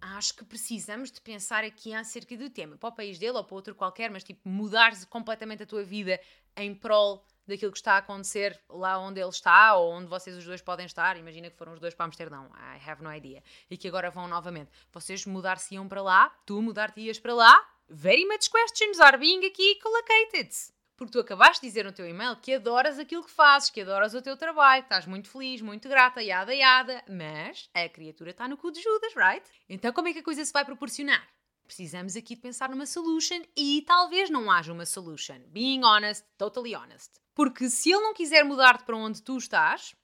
acho 0.00 0.34
que 0.34 0.44
precisamos 0.44 1.10
de 1.10 1.20
pensar 1.20 1.64
aqui 1.64 1.94
acerca 1.94 2.36
do 2.36 2.50
tema, 2.50 2.76
para 2.76 2.88
o 2.88 2.92
país 2.92 3.18
dele 3.18 3.38
ou 3.38 3.44
para 3.44 3.54
outro 3.54 3.74
qualquer, 3.74 4.10
mas 4.10 4.24
tipo, 4.24 4.48
mudar 4.48 4.92
completamente 5.06 5.62
a 5.62 5.66
tua 5.66 5.84
vida 5.84 6.20
em 6.56 6.74
prol 6.74 7.24
daquilo 7.46 7.72
que 7.72 7.78
está 7.78 7.94
a 7.94 7.98
acontecer 7.98 8.60
lá 8.68 8.98
onde 8.98 9.20
ele 9.20 9.28
está 9.28 9.74
ou 9.76 9.92
onde 9.92 10.08
vocês 10.08 10.36
os 10.36 10.44
dois 10.44 10.60
podem 10.60 10.86
estar. 10.86 11.16
Imagina 11.16 11.50
que 11.50 11.56
foram 11.56 11.72
os 11.72 11.80
dois 11.80 11.94
para 11.94 12.06
Amsterdão. 12.06 12.50
I 12.54 12.90
have 12.90 13.02
no 13.02 13.12
idea. 13.12 13.42
E 13.70 13.76
que 13.76 13.88
agora 13.88 14.10
vão 14.10 14.26
novamente. 14.28 14.70
Vocês 14.92 15.24
mudar-se-iam 15.26 15.88
para 15.88 16.02
lá? 16.02 16.34
Tu 16.44 16.60
mudar-te-ias 16.60 17.18
para 17.18 17.34
lá? 17.34 17.68
Very 17.88 18.24
much 18.24 18.50
questions 18.50 18.98
are 19.00 19.16
being 19.16 19.46
aqui 19.46 19.78
collocated. 19.80 20.50
Porque 20.96 21.12
tu 21.12 21.20
acabaste 21.20 21.60
de 21.60 21.68
dizer 21.68 21.84
no 21.84 21.92
teu 21.92 22.08
e-mail 22.08 22.36
que 22.36 22.54
adoras 22.54 22.98
aquilo 22.98 23.22
que 23.22 23.30
fazes, 23.30 23.68
que 23.68 23.82
adoras 23.82 24.14
o 24.14 24.22
teu 24.22 24.34
trabalho, 24.34 24.82
estás 24.82 25.04
muito 25.04 25.28
feliz, 25.28 25.60
muito 25.60 25.88
grata, 25.90 26.22
yada 26.22 26.54
yada, 26.54 27.04
mas 27.06 27.68
a 27.74 27.86
criatura 27.86 28.30
está 28.30 28.48
no 28.48 28.56
cu 28.56 28.72
de 28.72 28.80
Judas, 28.80 29.12
right? 29.14 29.46
Então 29.68 29.92
como 29.92 30.08
é 30.08 30.14
que 30.14 30.20
a 30.20 30.22
coisa 30.22 30.42
se 30.42 30.52
vai 30.52 30.64
proporcionar? 30.64 31.22
Precisamos 31.66 32.16
aqui 32.16 32.34
de 32.34 32.40
pensar 32.40 32.70
numa 32.70 32.86
solution 32.86 33.42
e 33.56 33.82
talvez 33.86 34.30
não 34.30 34.50
haja 34.50 34.72
uma 34.72 34.86
solution. 34.86 35.40
Being 35.48 35.84
honest, 35.84 36.24
totally 36.38 36.74
honest. 36.74 37.12
Porque 37.34 37.68
se 37.68 37.90
ele 37.90 38.02
não 38.02 38.14
quiser 38.14 38.44
mudar-te 38.44 38.84
para 38.84 38.96
onde 38.96 39.20
tu 39.20 39.36
estás, 39.36 39.94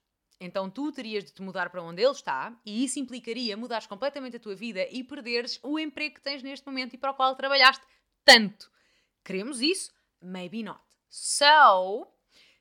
então 0.40 0.68
tu 0.68 0.90
terias 0.90 1.24
de 1.24 1.32
te 1.32 1.40
mudar 1.40 1.70
para 1.70 1.82
onde 1.82 2.02
ele 2.02 2.10
está, 2.10 2.52
e 2.66 2.84
isso 2.84 2.98
implicaria 2.98 3.56
mudares 3.56 3.86
completamente 3.86 4.36
a 4.36 4.40
tua 4.40 4.54
vida 4.54 4.86
e 4.90 5.04
perderes 5.04 5.58
o 5.62 5.78
emprego 5.78 6.16
que 6.16 6.20
tens 6.20 6.42
neste 6.42 6.66
momento 6.66 6.94
e 6.94 6.98
para 6.98 7.12
o 7.12 7.14
qual 7.14 7.36
trabalhaste 7.36 7.84
tanto. 8.24 8.70
Queremos 9.24 9.60
isso? 9.60 9.92
Maybe 10.20 10.62
not. 10.62 10.80
So, 11.08 12.08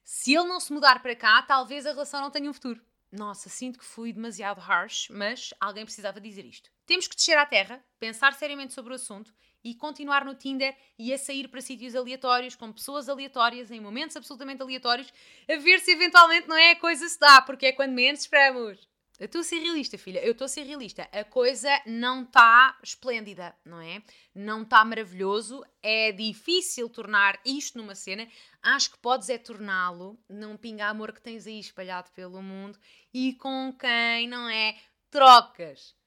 se 0.04 0.36
ele 0.36 0.48
não 0.48 0.60
se 0.60 0.72
mudar 0.72 1.02
para 1.02 1.16
cá, 1.16 1.42
talvez 1.42 1.86
a 1.86 1.92
relação 1.92 2.22
não 2.22 2.30
tenha 2.30 2.50
um 2.50 2.54
futuro. 2.54 2.82
Nossa, 3.12 3.50
sinto 3.50 3.80
que 3.80 3.86
fui 3.86 4.14
demasiado 4.14 4.62
harsh, 4.62 5.10
mas 5.10 5.54
alguém 5.60 5.84
precisava 5.84 6.22
dizer 6.22 6.46
isto. 6.46 6.70
Temos 6.92 7.08
que 7.08 7.16
descer 7.16 7.38
à 7.38 7.46
terra, 7.46 7.82
pensar 7.98 8.34
seriamente 8.34 8.74
sobre 8.74 8.92
o 8.92 8.98
assunto 8.98 9.34
e 9.64 9.74
continuar 9.74 10.26
no 10.26 10.36
Tinder 10.36 10.76
e 11.00 11.14
a 11.14 11.18
sair 11.18 11.48
para 11.48 11.62
sítios 11.62 11.96
aleatórios, 11.96 12.54
com 12.54 12.70
pessoas 12.70 13.08
aleatórias, 13.08 13.72
em 13.72 13.80
momentos 13.80 14.18
absolutamente 14.18 14.62
aleatórios, 14.62 15.08
a 15.50 15.56
ver 15.56 15.80
se 15.80 15.92
eventualmente 15.92 16.50
não 16.50 16.58
é 16.58 16.72
a 16.72 16.76
coisa 16.76 17.08
se 17.08 17.18
dá, 17.18 17.42
porque 17.44 17.68
é 17.68 17.72
quando 17.72 17.94
menos 17.94 18.20
esperamos. 18.20 18.90
Eu 19.18 19.28
estou 19.28 19.40
a 19.40 19.44
ser 19.46 19.60
realista, 19.60 19.98
filha. 19.98 20.20
Eu 20.20 20.34
estou 20.34 20.44
a 20.44 20.50
ser 20.50 20.64
realista. 20.64 21.08
A 21.14 21.24
coisa 21.24 21.70
não 21.86 22.24
está 22.24 22.78
esplêndida, 22.84 23.56
não 23.64 23.80
é? 23.80 24.04
Não 24.36 24.64
está 24.64 24.84
maravilhoso. 24.84 25.64
É 25.82 26.12
difícil 26.12 26.90
tornar 26.90 27.40
isto 27.46 27.78
numa 27.78 27.96
cena. 27.96 28.28
Acho 28.62 28.92
que 28.92 28.98
podes 28.98 29.30
é 29.30 29.38
torná-lo 29.38 30.20
num 30.28 30.58
pinga-amor 30.58 31.14
que 31.14 31.22
tens 31.22 31.48
aí 31.48 31.62
espalhado 31.62 32.12
pelo 32.12 32.42
mundo 32.42 32.78
e 33.14 33.32
com 33.36 33.74
quem, 33.80 34.28
não 34.28 34.50
é? 34.50 34.76
Trocas 35.10 36.01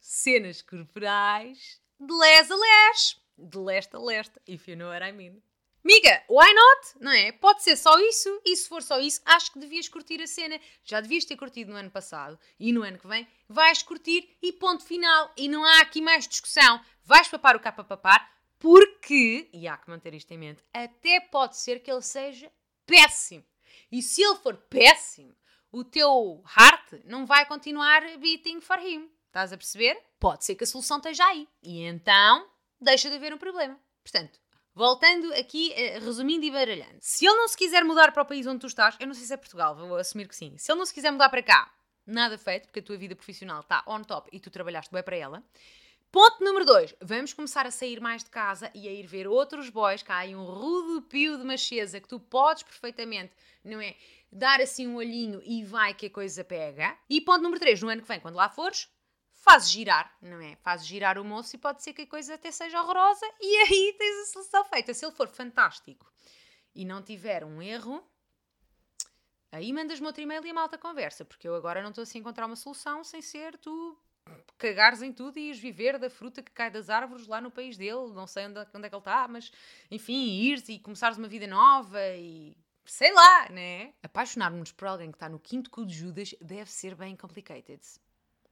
cenas 0.00 0.62
corporais 0.62 1.80
de 1.98 2.12
les 2.12 2.50
a 2.50 2.56
les. 2.56 3.20
De 3.38 3.58
leste 3.58 3.94
a 3.94 3.98
leste, 3.98 4.40
if 4.46 4.68
you 4.68 4.76
know 4.76 4.88
what 4.88 5.06
I 5.06 5.12
mean. 5.12 5.40
Miga, 5.82 6.22
why 6.28 6.52
not? 6.52 6.98
Não 7.00 7.10
é? 7.10 7.32
Pode 7.32 7.62
ser 7.62 7.74
só 7.74 7.98
isso, 8.00 8.40
e 8.44 8.54
se 8.54 8.68
for 8.68 8.82
só 8.82 9.00
isso, 9.00 9.22
acho 9.24 9.50
que 9.52 9.58
devias 9.58 9.88
curtir 9.88 10.20
a 10.20 10.26
cena. 10.26 10.60
Já 10.84 11.00
devias 11.00 11.24
ter 11.24 11.36
curtido 11.36 11.70
no 11.70 11.76
ano 11.76 11.90
passado 11.90 12.38
e 12.58 12.70
no 12.70 12.82
ano 12.82 12.98
que 12.98 13.06
vem 13.06 13.26
vais 13.48 13.82
curtir 13.82 14.28
e 14.42 14.52
ponto 14.52 14.84
final. 14.84 15.32
E 15.36 15.48
não 15.48 15.64
há 15.64 15.80
aqui 15.80 16.02
mais 16.02 16.28
discussão. 16.28 16.80
Vais 17.04 17.28
papar 17.28 17.56
o 17.56 17.60
capa 17.60 17.82
papar, 17.82 18.30
porque, 18.58 19.48
e 19.54 19.66
há 19.66 19.78
que 19.78 19.88
manter 19.88 20.12
isto 20.12 20.30
em 20.32 20.38
mente, 20.38 20.62
até 20.72 21.18
pode 21.18 21.56
ser 21.56 21.80
que 21.80 21.90
ele 21.90 22.02
seja 22.02 22.52
péssimo. 22.84 23.44
E 23.90 24.02
se 24.02 24.22
ele 24.22 24.36
for 24.36 24.56
péssimo, 24.56 25.34
o 25.72 25.82
teu 25.82 26.44
heart 26.58 27.04
não 27.06 27.24
vai 27.24 27.46
continuar 27.46 28.02
beating 28.18 28.60
for 28.60 28.78
him. 28.78 29.10
Estás 29.30 29.52
a 29.52 29.56
perceber? 29.56 29.96
Pode 30.18 30.44
ser 30.44 30.56
que 30.56 30.64
a 30.64 30.66
solução 30.66 30.96
esteja 30.96 31.24
aí. 31.24 31.48
E 31.62 31.84
então 31.84 32.48
deixa 32.80 33.08
de 33.08 33.14
haver 33.14 33.32
um 33.32 33.38
problema. 33.38 33.78
Portanto, 34.02 34.40
Voltando 34.72 35.34
aqui, 35.34 35.72
eh, 35.72 35.98
resumindo 35.98 36.44
e 36.44 36.50
baralhando. 36.50 36.96
Se 37.00 37.26
ele 37.26 37.36
não 37.36 37.48
se 37.48 37.56
quiser 37.56 37.84
mudar 37.84 38.12
para 38.12 38.22
o 38.22 38.26
país 38.26 38.46
onde 38.46 38.60
tu 38.60 38.68
estás, 38.68 38.96
eu 39.00 39.06
não 39.06 39.14
sei 39.14 39.26
se 39.26 39.34
é 39.34 39.36
Portugal, 39.36 39.74
vou 39.74 39.96
assumir 39.96 40.28
que 40.28 40.34
sim. 40.34 40.56
Se 40.56 40.70
ele 40.70 40.78
não 40.78 40.86
se 40.86 40.94
quiser 40.94 41.10
mudar 41.10 41.28
para 41.28 41.42
cá, 41.42 41.70
nada 42.06 42.38
feito, 42.38 42.66
porque 42.66 42.78
a 42.78 42.82
tua 42.82 42.96
vida 42.96 43.16
profissional 43.16 43.60
está 43.60 43.82
on 43.86 44.02
top 44.02 44.30
e 44.32 44.38
tu 44.38 44.48
trabalhaste 44.48 44.92
bem 44.92 45.02
para 45.02 45.16
ela. 45.16 45.42
Ponto 46.12 46.42
número 46.42 46.64
2. 46.64 46.94
Vamos 47.00 47.32
começar 47.32 47.66
a 47.66 47.70
sair 47.70 48.00
mais 48.00 48.24
de 48.24 48.30
casa 48.30 48.70
e 48.74 48.88
a 48.88 48.92
ir 48.92 49.06
ver 49.06 49.28
outros 49.28 49.68
boys. 49.68 50.02
Cá 50.02 50.14
há 50.14 50.18
aí 50.18 50.34
um 50.34 50.44
rudo 50.44 51.02
pio 51.02 51.36
de 51.36 51.44
macheza 51.44 52.00
que 52.00 52.08
tu 52.08 52.18
podes 52.18 52.62
perfeitamente, 52.62 53.32
não 53.64 53.80
é? 53.80 53.96
Dar 54.32 54.60
assim 54.60 54.86
um 54.86 54.96
olhinho 54.96 55.42
e 55.44 55.64
vai 55.64 55.94
que 55.94 56.06
a 56.06 56.10
coisa 56.10 56.42
pega. 56.42 56.96
E 57.08 57.20
ponto 57.20 57.42
número 57.42 57.60
3. 57.60 57.82
No 57.82 57.88
ano 57.88 58.02
que 58.02 58.08
vem, 58.08 58.18
quando 58.18 58.36
lá 58.36 58.48
fores, 58.48 58.88
fazes 59.40 59.70
girar, 59.70 60.14
não 60.20 60.40
é? 60.40 60.56
Fazes 60.56 60.86
girar 60.86 61.18
o 61.18 61.24
moço 61.24 61.56
e 61.56 61.58
pode 61.58 61.82
ser 61.82 61.92
que 61.92 62.02
a 62.02 62.06
coisa 62.06 62.34
até 62.34 62.50
seja 62.50 62.80
horrorosa 62.80 63.26
e 63.40 63.56
aí 63.64 63.96
tens 63.98 64.22
a 64.22 64.32
solução 64.32 64.64
feita. 64.64 64.94
Se 64.94 65.04
ele 65.04 65.14
for 65.14 65.28
fantástico 65.28 66.06
e 66.74 66.84
não 66.84 67.02
tiver 67.02 67.44
um 67.44 67.60
erro, 67.60 68.06
aí 69.50 69.72
mandas-me 69.72 70.06
outro 70.06 70.22
e-mail 70.22 70.44
e 70.46 70.50
a 70.50 70.54
malta 70.54 70.78
conversa, 70.78 71.24
porque 71.24 71.48
eu 71.48 71.54
agora 71.54 71.82
não 71.82 71.88
estou 71.90 72.02
assim 72.02 72.18
a 72.18 72.20
encontrar 72.20 72.46
uma 72.46 72.56
solução 72.56 73.02
sem 73.02 73.20
ser 73.20 73.56
tu 73.58 73.98
cagares 74.56 75.02
em 75.02 75.12
tudo 75.12 75.38
e 75.38 75.48
ires 75.48 75.58
viver 75.58 75.98
da 75.98 76.10
fruta 76.10 76.42
que 76.42 76.52
cai 76.52 76.70
das 76.70 76.90
árvores 76.90 77.26
lá 77.26 77.40
no 77.40 77.50
país 77.50 77.76
dele, 77.76 78.12
não 78.12 78.26
sei 78.26 78.46
onde, 78.46 78.60
onde 78.74 78.86
é 78.86 78.88
que 78.88 78.94
ele 78.94 79.00
está, 79.00 79.26
mas 79.26 79.50
enfim, 79.90 80.42
ires 80.42 80.68
e 80.68 80.78
começares 80.78 81.18
uma 81.18 81.26
vida 81.26 81.46
nova 81.46 81.98
e 82.16 82.56
sei 82.84 83.12
lá, 83.12 83.48
né? 83.48 83.94
Apaixonar-nos 84.02 84.72
por 84.72 84.86
alguém 84.86 85.10
que 85.10 85.16
está 85.16 85.28
no 85.28 85.38
quinto 85.40 85.70
cu 85.70 85.86
de 85.86 85.94
Judas 85.94 86.34
deve 86.40 86.70
ser 86.70 86.94
bem 86.94 87.16
complicated. 87.16 87.80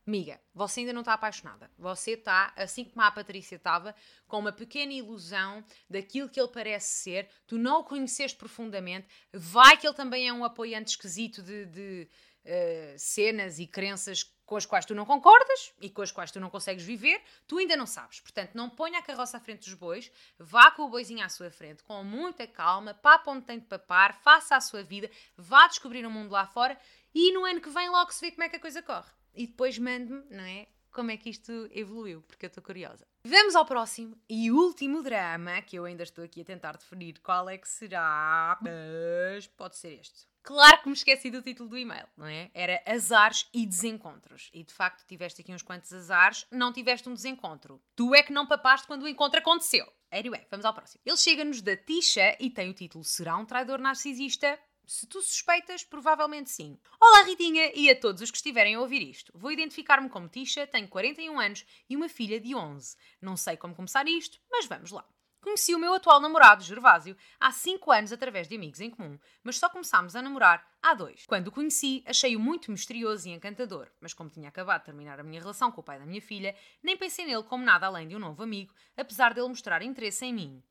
Miga, 0.09 0.41
você 0.55 0.81
ainda 0.81 0.95
não 0.95 1.03
está 1.03 1.13
apaixonada. 1.13 1.71
Você 1.77 2.13
está, 2.13 2.51
assim 2.57 2.83
como 2.83 3.03
a 3.03 3.11
Patrícia 3.11 3.57
estava, 3.57 3.95
com 4.27 4.39
uma 4.39 4.51
pequena 4.51 4.91
ilusão 4.91 5.63
daquilo 5.89 6.31
que 6.31 6.41
ele 6.41 6.49
parece 6.49 7.03
ser. 7.03 7.29
Tu 7.47 7.59
não 7.59 7.81
o 7.81 7.85
conheceste 7.85 8.39
profundamente. 8.39 9.07
Vai 9.35 9.77
que 9.77 9.87
ele 9.87 9.95
também 9.95 10.27
é 10.27 10.33
um 10.33 10.47
apoiante 10.47 10.93
esquisito 10.93 11.43
de, 11.43 11.67
de 11.67 12.09
uh, 12.43 12.99
cenas 12.99 13.59
e 13.59 13.67
crenças 13.67 14.25
com 14.47 14.57
as 14.57 14.65
quais 14.65 14.87
tu 14.87 14.95
não 14.95 15.05
concordas 15.05 15.75
e 15.79 15.91
com 15.91 16.01
as 16.01 16.11
quais 16.11 16.31
tu 16.31 16.41
não 16.41 16.49
consegues 16.49 16.85
viver. 16.85 17.21
Tu 17.47 17.59
ainda 17.59 17.77
não 17.77 17.85
sabes. 17.85 18.19
Portanto, 18.21 18.55
não 18.55 18.71
ponha 18.71 19.01
a 19.01 19.03
carroça 19.03 19.37
à 19.37 19.41
frente 19.41 19.69
dos 19.69 19.75
bois. 19.75 20.11
Vá 20.39 20.71
com 20.71 20.85
o 20.85 20.89
boizinho 20.89 21.23
à 21.23 21.29
sua 21.29 21.51
frente, 21.51 21.83
com 21.83 22.03
muita 22.03 22.47
calma. 22.47 22.95
Papa 22.95 23.31
onde 23.31 23.45
tem 23.45 23.59
de 23.59 23.67
papar. 23.67 24.19
Faça 24.23 24.57
a 24.57 24.61
sua 24.63 24.83
vida. 24.83 25.11
Vá 25.37 25.67
descobrir 25.69 26.07
o 26.07 26.11
mundo 26.11 26.31
lá 26.31 26.47
fora. 26.47 26.81
E 27.15 27.31
no 27.35 27.45
ano 27.45 27.61
que 27.61 27.69
vem 27.69 27.91
logo 27.91 28.11
se 28.11 28.23
vê 28.23 28.31
como 28.31 28.45
é 28.45 28.49
que 28.49 28.57
a 28.57 28.61
coisa 28.61 28.81
corre 28.81 29.18
e 29.35 29.47
depois 29.47 29.79
mande-me, 29.79 30.23
não 30.31 30.45
é? 30.45 30.67
Como 30.91 31.11
é 31.11 31.17
que 31.17 31.31
isto 31.31 31.69
evoluiu, 31.71 32.23
porque 32.23 32.47
eu 32.47 32.49
estou 32.49 32.63
curiosa. 32.63 33.07
Vamos 33.25 33.55
ao 33.55 33.67
próximo 33.67 34.17
e 34.29 34.51
último 34.51 35.03
drama, 35.03 35.61
que 35.63 35.77
eu 35.77 35.85
ainda 35.85 36.03
estou 36.03 36.25
aqui 36.25 36.41
a 36.41 36.45
tentar 36.45 36.77
definir 36.77 37.21
qual 37.21 37.49
é 37.49 37.59
que 37.59 37.69
será, 37.69 38.59
mas 38.63 39.47
pode 39.49 39.77
ser 39.77 40.01
este. 40.01 40.27
Claro 40.43 40.81
que 40.81 40.89
me 40.89 40.95
esqueci 40.95 41.31
do 41.31 41.43
título 41.43 41.69
do 41.69 41.77
e-mail, 41.77 42.07
não 42.17 42.27
é? 42.27 42.51
Era 42.55 42.83
azares 42.87 43.47
e 43.53 43.67
desencontros. 43.67 44.49
E 44.51 44.65
de 44.65 44.73
facto 44.73 45.07
tiveste 45.07 45.43
aqui 45.43 45.53
uns 45.53 45.61
quantos 45.61 45.93
azares, 45.93 46.47
não 46.51 46.73
tiveste 46.73 47.07
um 47.07 47.13
desencontro. 47.13 47.83
Tu 47.95 48.15
é 48.15 48.23
que 48.23 48.33
não 48.33 48.47
papaste 48.47 48.87
quando 48.87 49.03
o 49.03 49.09
encontro 49.09 49.41
aconteceu. 49.41 49.87
Anyway, 50.11 50.47
vamos 50.51 50.65
ao 50.65 50.73
próximo. 50.73 51.03
Ele 51.05 51.17
chega-nos 51.19 51.61
da 51.61 51.77
Tisha 51.77 52.35
e 52.41 52.49
tem 52.49 52.71
o 52.71 52.75
título 52.75 53.05
Será 53.05 53.37
um 53.37 53.45
traidor 53.45 53.79
narcisista? 53.79 54.59
Se 54.89 55.07
tu 55.07 55.21
suspeitas, 55.21 55.85
provavelmente 55.85 56.49
sim. 56.49 56.79
Olá 56.99 57.23
Ritinha 57.25 57.71
e 57.75 57.91
a 57.91 58.01
todos 58.01 58.23
os 58.23 58.31
que 58.31 58.39
estiverem 58.39 58.75
a 58.75 58.81
ouvir 58.81 59.03
isto. 59.03 59.31
Vou 59.37 59.53
identificar-me 59.53 60.09
como 60.09 60.31
Tisha, 60.31 60.67
tenho 60.67 60.89
41 60.89 61.39
anos 61.39 61.67
e 61.91 61.95
uma 61.95 62.09
filha 62.09 62.41
de 62.41 62.55
11. 62.55 62.97
Não 63.21 63.37
sei 63.37 63.55
como 63.59 63.75
começar 63.75 64.09
isto, 64.09 64.41
mas 64.51 64.65
vamos 64.65 64.91
lá. 64.91 65.05
Conheci 65.43 65.75
o 65.75 65.79
meu 65.79 65.93
atual 65.93 66.23
namorado, 66.23 66.65
Gervásio, 66.65 67.15
há 67.39 67.53
5 67.53 67.93
anos 67.93 68.13
através 68.15 68.49
de 68.49 68.57
amigos 68.57 68.81
em 68.81 68.89
comum, 68.89 69.19
mas 69.45 69.59
só 69.59 69.69
começámos 69.69 70.17
a 70.17 70.23
namorar 70.23 70.67
há 70.81 70.95
2. 70.95 71.27
Quando 71.27 71.49
o 71.49 71.53
conheci, 71.53 72.03
achei-o 72.07 72.41
muito 72.41 72.71
misterioso 72.71 73.29
e 73.29 73.33
encantador, 73.33 73.93
mas 74.01 74.15
como 74.15 74.31
tinha 74.31 74.49
acabado 74.49 74.81
de 74.81 74.87
terminar 74.87 75.21
a 75.21 75.23
minha 75.23 75.43
relação 75.43 75.71
com 75.71 75.83
o 75.83 75.85
pai 75.85 75.99
da 75.99 76.07
minha 76.07 76.23
filha, 76.23 76.57
nem 76.83 76.97
pensei 76.97 77.27
nele 77.27 77.43
como 77.43 77.63
nada 77.63 77.87
além 77.87 78.09
de 78.09 78.17
um 78.17 78.19
novo 78.19 78.43
amigo, 78.43 78.73
apesar 78.97 79.35
dele 79.35 79.49
mostrar 79.49 79.83
interesse 79.83 80.25
em 80.25 80.33
mim 80.33 80.65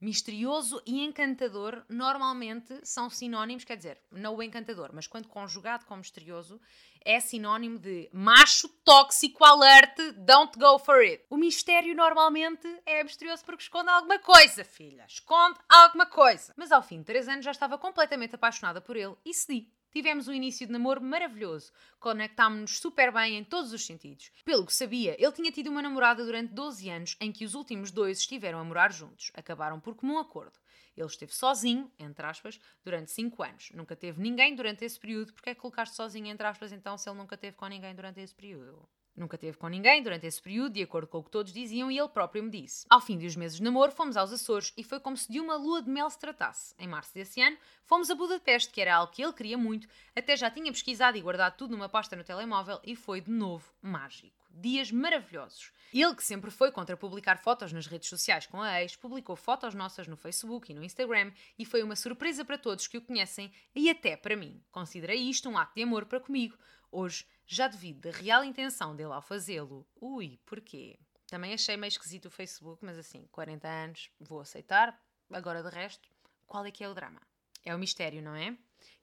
misterioso 0.00 0.82
e 0.86 1.02
encantador 1.04 1.84
normalmente 1.88 2.78
são 2.82 3.08
sinónimos, 3.08 3.64
quer 3.64 3.76
dizer, 3.76 4.00
não 4.10 4.36
o 4.36 4.42
encantador, 4.42 4.90
mas 4.92 5.06
quando 5.06 5.28
conjugado 5.28 5.86
com 5.86 5.96
misterioso, 5.96 6.60
é 7.04 7.20
sinónimo 7.20 7.78
de 7.78 8.08
macho 8.12 8.68
tóxico 8.84 9.44
alert, 9.44 9.96
don't 10.18 10.58
go 10.58 10.78
for 10.78 11.00
it. 11.00 11.24
O 11.28 11.36
mistério 11.36 11.94
normalmente 11.94 12.66
é 12.86 13.04
misterioso 13.04 13.44
porque 13.44 13.62
esconde 13.62 13.90
alguma 13.90 14.18
coisa, 14.18 14.64
filha. 14.64 15.04
Esconde 15.06 15.58
alguma 15.68 16.06
coisa. 16.06 16.54
Mas 16.56 16.72
ao 16.72 16.82
fim 16.82 16.98
de 16.98 17.04
três 17.04 17.28
anos 17.28 17.44
já 17.44 17.50
estava 17.50 17.76
completamente 17.76 18.34
apaixonada 18.34 18.80
por 18.80 18.96
ele 18.96 19.14
e 19.24 19.34
cedi. 19.34 19.70
Tivemos 19.94 20.26
um 20.26 20.32
início 20.32 20.66
de 20.66 20.72
namoro 20.72 21.00
maravilhoso, 21.00 21.70
conectámos-nos 22.00 22.80
super 22.80 23.12
bem 23.12 23.38
em 23.38 23.44
todos 23.44 23.72
os 23.72 23.86
sentidos. 23.86 24.32
Pelo 24.44 24.66
que 24.66 24.74
sabia, 24.74 25.14
ele 25.22 25.30
tinha 25.30 25.52
tido 25.52 25.70
uma 25.70 25.80
namorada 25.80 26.24
durante 26.24 26.52
12 26.52 26.90
anos 26.90 27.16
em 27.20 27.30
que 27.30 27.44
os 27.44 27.54
últimos 27.54 27.92
dois 27.92 28.18
estiveram 28.18 28.58
a 28.58 28.64
morar 28.64 28.90
juntos. 28.92 29.30
Acabaram 29.34 29.78
por 29.78 29.94
comum 29.94 30.18
acordo. 30.18 30.58
Ele 30.96 31.06
esteve 31.06 31.32
sozinho, 31.32 31.92
entre 31.96 32.26
aspas, 32.26 32.58
durante 32.84 33.12
5 33.12 33.40
anos. 33.44 33.70
Nunca 33.72 33.94
teve 33.94 34.20
ninguém 34.20 34.56
durante 34.56 34.84
esse 34.84 34.98
período. 34.98 35.32
Porque 35.32 35.50
é 35.50 35.54
que 35.54 35.60
colocaste 35.60 35.94
sozinho, 35.94 36.26
entre 36.26 36.44
aspas, 36.44 36.72
então, 36.72 36.98
se 36.98 37.08
ele 37.08 37.16
nunca 37.16 37.36
teve 37.36 37.56
com 37.56 37.68
ninguém 37.68 37.94
durante 37.94 38.20
esse 38.20 38.34
período? 38.34 38.88
Nunca 39.16 39.38
teve 39.38 39.56
com 39.56 39.68
ninguém 39.68 40.02
durante 40.02 40.26
esse 40.26 40.42
período, 40.42 40.72
de 40.72 40.82
acordo 40.82 41.06
com 41.06 41.18
o 41.18 41.22
que 41.22 41.30
todos 41.30 41.52
diziam, 41.52 41.88
e 41.90 41.98
ele 41.98 42.08
próprio 42.08 42.42
me 42.42 42.50
disse. 42.50 42.84
Ao 42.90 43.00
fim 43.00 43.16
de 43.16 43.26
uns 43.26 43.36
meses 43.36 43.58
de 43.58 43.62
namoro, 43.62 43.92
fomos 43.92 44.16
aos 44.16 44.32
Açores 44.32 44.72
e 44.76 44.82
foi 44.82 44.98
como 44.98 45.16
se 45.16 45.30
de 45.30 45.38
uma 45.38 45.54
lua 45.54 45.80
de 45.80 45.88
mel 45.88 46.10
se 46.10 46.18
tratasse. 46.18 46.74
Em 46.78 46.88
março 46.88 47.14
desse 47.14 47.40
ano, 47.40 47.56
fomos 47.84 48.10
a 48.10 48.14
Budapeste, 48.14 48.72
que 48.72 48.80
era 48.80 48.96
algo 48.96 49.12
que 49.12 49.22
ele 49.22 49.32
queria 49.32 49.56
muito, 49.56 49.86
até 50.16 50.36
já 50.36 50.50
tinha 50.50 50.72
pesquisado 50.72 51.16
e 51.16 51.20
guardado 51.20 51.56
tudo 51.56 51.70
numa 51.70 51.88
pasta 51.88 52.16
no 52.16 52.24
telemóvel 52.24 52.80
e 52.82 52.96
foi 52.96 53.20
de 53.20 53.30
novo 53.30 53.72
mágico. 53.80 54.44
Dias 54.50 54.90
maravilhosos. 54.90 55.72
Ele, 55.92 56.14
que 56.14 56.24
sempre 56.24 56.50
foi 56.50 56.72
contra 56.72 56.96
publicar 56.96 57.38
fotos 57.38 57.72
nas 57.72 57.86
redes 57.86 58.08
sociais 58.08 58.46
com 58.46 58.60
a 58.60 58.82
ex, 58.82 58.96
publicou 58.96 59.36
fotos 59.36 59.74
nossas 59.74 60.08
no 60.08 60.16
Facebook 60.16 60.70
e 60.70 60.74
no 60.74 60.82
Instagram 60.82 61.32
e 61.56 61.64
foi 61.64 61.82
uma 61.84 61.94
surpresa 61.94 62.44
para 62.44 62.58
todos 62.58 62.88
que 62.88 62.98
o 62.98 63.02
conhecem 63.02 63.52
e 63.74 63.88
até 63.88 64.16
para 64.16 64.36
mim. 64.36 64.60
Considerei 64.72 65.18
isto 65.18 65.48
um 65.48 65.56
ato 65.56 65.74
de 65.76 65.82
amor 65.82 66.04
para 66.06 66.18
comigo. 66.18 66.56
Hoje 66.90 67.24
já 67.46 67.68
devido 67.68 68.00
da 68.00 68.16
real 68.16 68.44
intenção 68.44 68.94
dele 68.94 69.12
ao 69.12 69.22
fazê-lo, 69.22 69.86
ui, 70.00 70.38
porquê? 70.46 70.98
Também 71.26 71.54
achei 71.54 71.76
meio 71.76 71.88
esquisito 71.88 72.26
o 72.26 72.30
Facebook, 72.30 72.84
mas 72.84 72.98
assim, 72.98 73.26
40 73.32 73.66
anos, 73.68 74.10
vou 74.20 74.40
aceitar. 74.40 74.98
Agora 75.32 75.62
de 75.62 75.70
resto, 75.70 76.08
qual 76.46 76.64
é 76.64 76.70
que 76.70 76.84
é 76.84 76.88
o 76.88 76.94
drama? 76.94 77.20
É 77.64 77.74
o 77.74 77.78
mistério, 77.78 78.22
não 78.22 78.34
é? 78.34 78.56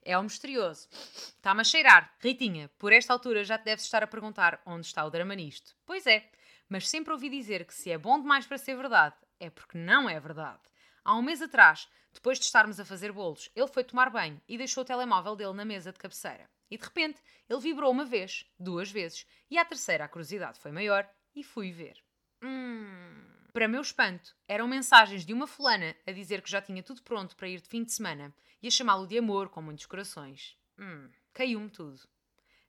É 0.04 0.16
o 0.16 0.22
misterioso. 0.22 0.88
Está-me 0.90 1.60
a 1.60 1.64
cheirar. 1.64 2.14
Ritinha, 2.20 2.70
por 2.78 2.92
esta 2.92 3.12
altura 3.12 3.44
já 3.44 3.58
te 3.58 3.64
deves 3.64 3.84
estar 3.84 4.02
a 4.02 4.06
perguntar 4.06 4.60
onde 4.64 4.86
está 4.86 5.04
o 5.04 5.10
drama 5.10 5.34
nisto. 5.34 5.76
Pois 5.84 6.06
é, 6.06 6.30
mas 6.68 6.88
sempre 6.88 7.12
ouvi 7.12 7.28
dizer 7.28 7.64
que 7.66 7.74
se 7.74 7.90
é 7.90 7.98
bom 7.98 8.20
demais 8.20 8.46
para 8.46 8.58
ser 8.58 8.76
verdade, 8.76 9.16
é 9.38 9.50
porque 9.50 9.76
não 9.76 10.08
é 10.08 10.18
verdade. 10.18 10.62
Há 11.04 11.16
um 11.16 11.22
mês 11.22 11.42
atrás, 11.42 11.88
depois 12.12 12.38
de 12.38 12.44
estarmos 12.44 12.78
a 12.78 12.84
fazer 12.84 13.12
bolos, 13.12 13.50
ele 13.54 13.66
foi 13.66 13.84
tomar 13.84 14.08
banho 14.10 14.40
e 14.48 14.56
deixou 14.56 14.82
o 14.82 14.86
telemóvel 14.86 15.34
dele 15.34 15.52
na 15.52 15.64
mesa 15.64 15.92
de 15.92 15.98
cabeceira. 15.98 16.48
E 16.72 16.78
de 16.78 16.84
repente, 16.84 17.20
ele 17.50 17.60
vibrou 17.60 17.90
uma 17.90 18.06
vez, 18.06 18.46
duas 18.58 18.90
vezes, 18.90 19.26
e 19.50 19.58
à 19.58 19.64
terceira 19.64 20.06
a 20.06 20.08
curiosidade 20.08 20.58
foi 20.58 20.72
maior 20.72 21.06
e 21.34 21.44
fui 21.44 21.70
ver. 21.70 22.02
Hum. 22.42 23.26
Para 23.52 23.68
meu 23.68 23.82
espanto, 23.82 24.34
eram 24.48 24.66
mensagens 24.66 25.26
de 25.26 25.34
uma 25.34 25.46
fulana 25.46 25.94
a 26.06 26.12
dizer 26.12 26.40
que 26.40 26.50
já 26.50 26.62
tinha 26.62 26.82
tudo 26.82 27.02
pronto 27.02 27.36
para 27.36 27.46
ir 27.46 27.60
de 27.60 27.68
fim 27.68 27.84
de 27.84 27.92
semana 27.92 28.34
e 28.62 28.68
a 28.68 28.70
chamá-lo 28.70 29.06
de 29.06 29.18
amor 29.18 29.50
com 29.50 29.60
muitos 29.60 29.84
corações. 29.84 30.56
Hum. 30.78 31.10
Caiu-me 31.34 31.68
tudo. 31.68 32.08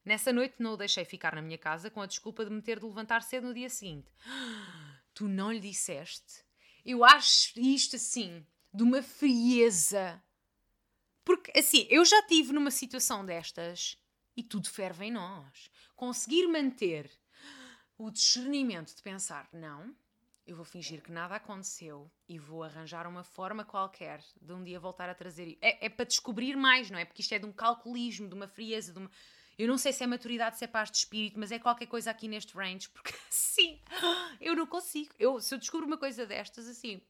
Nessa 0.04 0.34
noite 0.34 0.56
não 0.60 0.74
o 0.74 0.78
deixei 0.78 1.06
ficar 1.06 1.34
na 1.34 1.42
minha 1.42 1.58
casa 1.58 1.90
com 1.90 2.02
a 2.02 2.06
desculpa 2.06 2.44
de 2.44 2.52
me 2.52 2.62
ter 2.62 2.80
de 2.80 2.86
levantar 2.86 3.22
cedo 3.22 3.48
no 3.48 3.54
dia 3.54 3.70
seguinte. 3.70 4.12
Tu 5.16 5.30
não 5.30 5.50
lhe 5.50 5.62
disseste? 5.62 6.44
Eu 6.84 7.06
acho 7.06 7.58
isto 7.58 7.96
assim, 7.96 8.46
de 8.74 8.84
uma 8.84 9.02
frieza. 9.02 10.22
Porque 11.24 11.58
assim, 11.58 11.88
eu 11.90 12.04
já 12.04 12.22
tive 12.24 12.54
numa 12.54 12.72
situação 12.72 13.26
destas 13.26 13.98
e 14.36 14.44
tudo 14.44 14.70
ferve 14.70 15.06
em 15.06 15.12
nós. 15.12 15.70
Conseguir 15.96 16.48
manter 16.48 17.10
o 17.98 18.10
discernimento 18.10 18.96
de 18.96 19.02
pensar, 19.02 19.48
não, 19.54 19.96
eu 20.46 20.56
vou 20.56 20.66
fingir 20.66 21.02
que 21.02 21.12
nada 21.12 21.36
aconteceu 21.36 22.12
e 22.28 22.38
vou 22.38 22.64
arranjar 22.64 23.08
uma 23.08 23.24
forma 23.24 23.64
qualquer 23.64 24.22
de 24.42 24.52
um 24.52 24.64
dia 24.64 24.80
voltar 24.80 25.10
a 25.10 25.16
trazer. 25.16 25.58
É, 25.62 25.86
é 25.86 25.90
para 25.90 26.06
descobrir 26.06 26.56
mais, 26.56 26.90
não 26.90 27.00
é? 27.00 27.06
Porque 27.06 27.22
isto 27.22 27.34
é 27.34 27.40
de 27.40 27.46
um 27.46 27.54
calculismo, 27.54 28.28
de 28.28 28.34
uma 28.34 28.48
frieza, 28.48 28.92
de 28.92 29.00
uma 29.00 29.10
eu 29.58 29.68
não 29.68 29.78
sei 29.78 29.94
se 29.94 30.04
é 30.04 30.08
maturidade, 30.08 30.58
se 30.58 30.66
é 30.66 30.68
paz 30.68 30.90
de 30.90 30.98
espírito, 30.98 31.40
mas 31.40 31.52
é 31.52 31.60
qualquer 31.60 31.86
coisa 31.86 32.10
aqui 32.10 32.28
neste 32.28 32.56
range, 32.56 32.90
porque 32.90 33.14
sim, 33.30 33.80
eu 34.42 34.56
não 34.56 34.66
consigo. 34.66 35.14
Eu, 35.20 35.40
se 35.40 35.54
eu 35.54 35.60
descubro 35.60 35.86
uma 35.86 35.98
coisa 35.98 36.26
destas, 36.26 36.68
assim, 36.68 37.02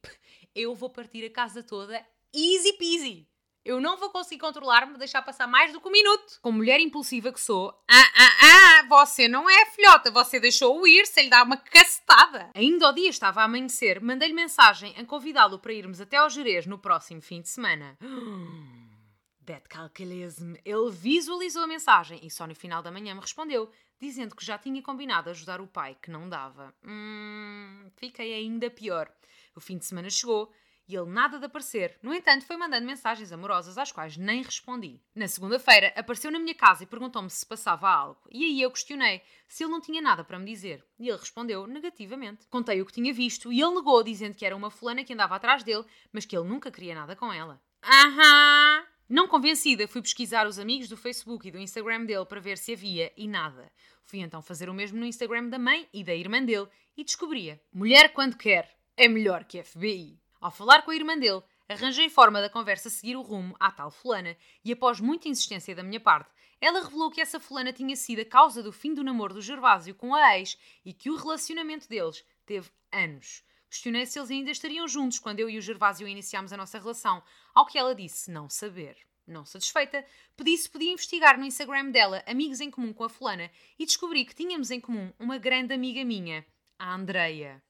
eu 0.54 0.76
vou 0.76 0.90
partir 0.90 1.26
a 1.26 1.30
casa 1.30 1.64
toda 1.64 2.06
easy 2.34 2.74
peasy. 2.74 3.28
Eu 3.66 3.80
não 3.80 3.96
vou 3.96 4.10
conseguir 4.10 4.42
controlar-me, 4.42 4.98
deixar 4.98 5.22
passar 5.22 5.48
mais 5.48 5.72
do 5.72 5.80
que 5.80 5.88
um 5.88 5.92
minuto. 5.92 6.38
Como 6.42 6.58
mulher 6.58 6.82
impulsiva 6.82 7.32
que 7.32 7.40
sou, 7.40 7.70
ah, 7.90 8.12
ah, 8.16 8.82
ah, 8.82 8.88
você 8.90 9.26
não 9.30 9.50
é 9.50 9.66
filhota, 9.68 10.12
você 10.12 10.38
deixou-o 10.38 10.86
ir 10.86 11.06
sem 11.08 11.26
lhe 11.26 11.30
dar 11.30 11.46
uma 11.46 11.56
cacetada. 11.56 12.50
Ainda 12.54 12.88
ao 12.88 12.94
dia 12.94 13.10
estava 13.10 13.40
a 13.40 13.46
amanhecer, 13.46 14.02
mandei-lhe 14.02 14.34
mensagem 14.34 14.94
a 14.98 15.06
convidá-lo 15.06 15.60
para 15.60 15.72
irmos 15.72 16.02
até 16.02 16.18
ao 16.18 16.30
Jerez 16.30 16.66
no 16.66 16.78
próximo 16.78 17.22
fim 17.22 17.42
de 17.42 17.48
semana. 17.48 17.98
That 19.46 19.68
calculism. 19.70 20.56
Ele 20.66 20.92
visualizou 20.92 21.64
a 21.64 21.68
mensagem 21.68 22.20
e 22.22 22.30
só 22.30 22.46
no 22.46 22.56
final 22.56 22.82
da 22.82 22.92
manhã 22.92 23.14
me 23.14 23.22
respondeu, 23.22 23.70
dizendo 24.00 24.36
que 24.36 24.46
já 24.46 24.58
tinha 24.58 24.82
combinado 24.82 25.30
ajudar 25.30 25.62
o 25.62 25.68
pai, 25.68 25.98
que 26.02 26.12
não 26.12 26.28
dava. 26.28 26.74
Hum, 26.86 27.90
fiquei 27.96 28.34
ainda 28.34 28.70
pior. 28.70 29.10
O 29.56 29.62
fim 29.62 29.78
de 29.78 29.86
semana 29.86 30.10
chegou 30.10 30.52
e 30.88 30.96
ele 30.96 31.10
nada 31.10 31.40
de 31.40 31.46
aparecer. 31.46 31.98
No 32.02 32.14
entanto, 32.14 32.46
foi 32.46 32.58
mandando 32.58 32.86
mensagens 32.86 33.32
amorosas 33.32 33.78
às 33.78 33.92
quais 33.92 34.18
nem 34.18 34.42
respondi. 34.42 35.02
Na 35.16 35.28
segunda-feira, 35.28 35.94
apareceu 35.96 36.32
na 36.32 36.40
minha 36.40 36.56
casa 36.56 36.84
e 36.84 36.88
perguntou-me 36.88 37.30
se 37.30 37.46
passava 37.46 37.90
algo. 37.90 38.22
E 38.32 38.44
aí 38.44 38.62
eu 38.62 38.72
questionei 38.72 39.22
se 39.48 39.64
ele 39.64 39.72
não 39.72 39.82
tinha 39.82 40.02
nada 40.02 40.24
para 40.24 40.40
me 40.40 40.46
dizer. 40.46 40.86
E 41.00 41.08
ele 41.08 41.18
respondeu 41.18 41.68
negativamente. 41.68 42.48
Contei 42.48 42.82
o 42.82 42.86
que 42.86 42.94
tinha 42.94 43.14
visto 43.14 43.52
e 43.52 43.62
ele 43.62 43.76
negou, 43.76 44.04
dizendo 44.04 44.36
que 44.36 44.46
era 44.46 44.56
uma 44.56 44.70
fulana 44.72 45.04
que 45.04 45.14
andava 45.14 45.36
atrás 45.36 45.64
dele, 45.64 45.86
mas 46.12 46.26
que 46.26 46.36
ele 46.38 46.48
nunca 46.48 46.72
queria 46.72 46.96
nada 46.96 47.16
com 47.16 47.32
ela. 47.32 47.62
Aham! 47.84 48.86
Não 49.10 49.28
convencida, 49.28 49.88
fui 49.88 50.02
pesquisar 50.02 50.48
os 50.48 50.58
amigos 50.58 50.88
do 50.88 50.98
Facebook 50.98 51.48
e 51.48 51.52
do 51.52 51.60
Instagram 51.60 52.06
dele 52.06 52.26
para 52.26 52.40
ver 52.40 52.58
se 52.58 52.74
havia 52.74 53.12
e 53.18 53.28
nada. 53.28 53.72
Fui 54.06 54.20
então 54.20 54.42
fazer 54.42 54.70
o 54.70 54.74
mesmo 54.74 54.98
no 54.98 55.06
Instagram 55.06 55.50
da 55.50 55.60
mãe 55.60 55.88
e 55.94 56.04
da 56.04 56.16
irmã 56.16 56.44
dele 56.44 56.68
e 56.96 57.04
descobria: 57.04 57.62
mulher 57.72 58.14
quando 58.14 58.38
quer 58.38 58.70
é 58.96 59.08
melhor 59.08 59.44
que 59.44 59.62
FBI. 59.62 60.23
Ao 60.44 60.52
falar 60.52 60.82
com 60.82 60.92
a 60.92 60.96
irmã 60.96 61.18
dele, 61.18 61.42
arranjei 61.70 62.10
forma 62.10 62.42
da 62.42 62.50
conversa 62.50 62.90
seguir 62.90 63.16
o 63.16 63.22
rumo 63.22 63.56
à 63.62 63.72
tal 63.72 63.90
fulana 63.90 64.36
e 64.62 64.74
após 64.74 65.00
muita 65.00 65.30
insistência 65.30 65.74
da 65.74 65.82
minha 65.82 66.02
parte, 66.02 66.30
ela 66.60 66.84
revelou 66.84 67.10
que 67.10 67.22
essa 67.22 67.40
fulana 67.40 67.72
tinha 67.72 67.96
sido 67.96 68.24
a 68.24 68.26
causa 68.26 68.62
do 68.62 68.74
fim 68.74 68.94
do 68.94 69.06
namoro 69.06 69.34
do 69.34 69.42
Gervásio 69.42 69.96
com 69.96 70.14
a 70.14 70.38
ex 70.38 70.58
e 70.84 70.92
que 70.92 71.10
o 71.10 71.16
relacionamento 71.16 71.88
deles 71.88 72.26
teve 72.46 72.70
anos. 72.92 73.42
Questionei 73.70 74.06
se 74.06 74.20
eles 74.20 74.32
ainda 74.32 74.52
estariam 74.52 74.86
juntos 74.86 75.18
quando 75.18 75.40
eu 75.40 75.50
e 75.50 75.58
o 75.58 75.62
Gervásio 75.62 76.06
iniciámos 76.06 76.52
a 76.52 76.58
nossa 76.58 76.78
relação, 76.78 77.24
ao 77.56 77.66
que 77.66 77.78
ela 77.78 77.96
disse 77.96 78.30
não 78.30 78.50
saber. 78.50 78.98
Não 79.26 79.46
satisfeita, 79.46 80.06
pedi 80.36 80.58
se 80.58 80.70
podia 80.70 80.92
investigar 80.92 81.38
no 81.40 81.46
Instagram 81.46 81.90
dela 81.90 82.22
amigos 82.28 82.60
em 82.60 82.70
comum 82.70 82.92
com 82.92 83.06
a 83.06 83.10
fulana 83.10 83.50
e 83.80 83.86
descobri 83.86 84.26
que 84.26 84.36
tínhamos 84.36 84.72
em 84.72 84.82
comum 84.82 85.14
uma 85.18 85.38
grande 85.38 85.74
amiga 85.74 86.04
minha, 86.04 86.46
a 86.78 86.94
Andreia. 86.94 87.64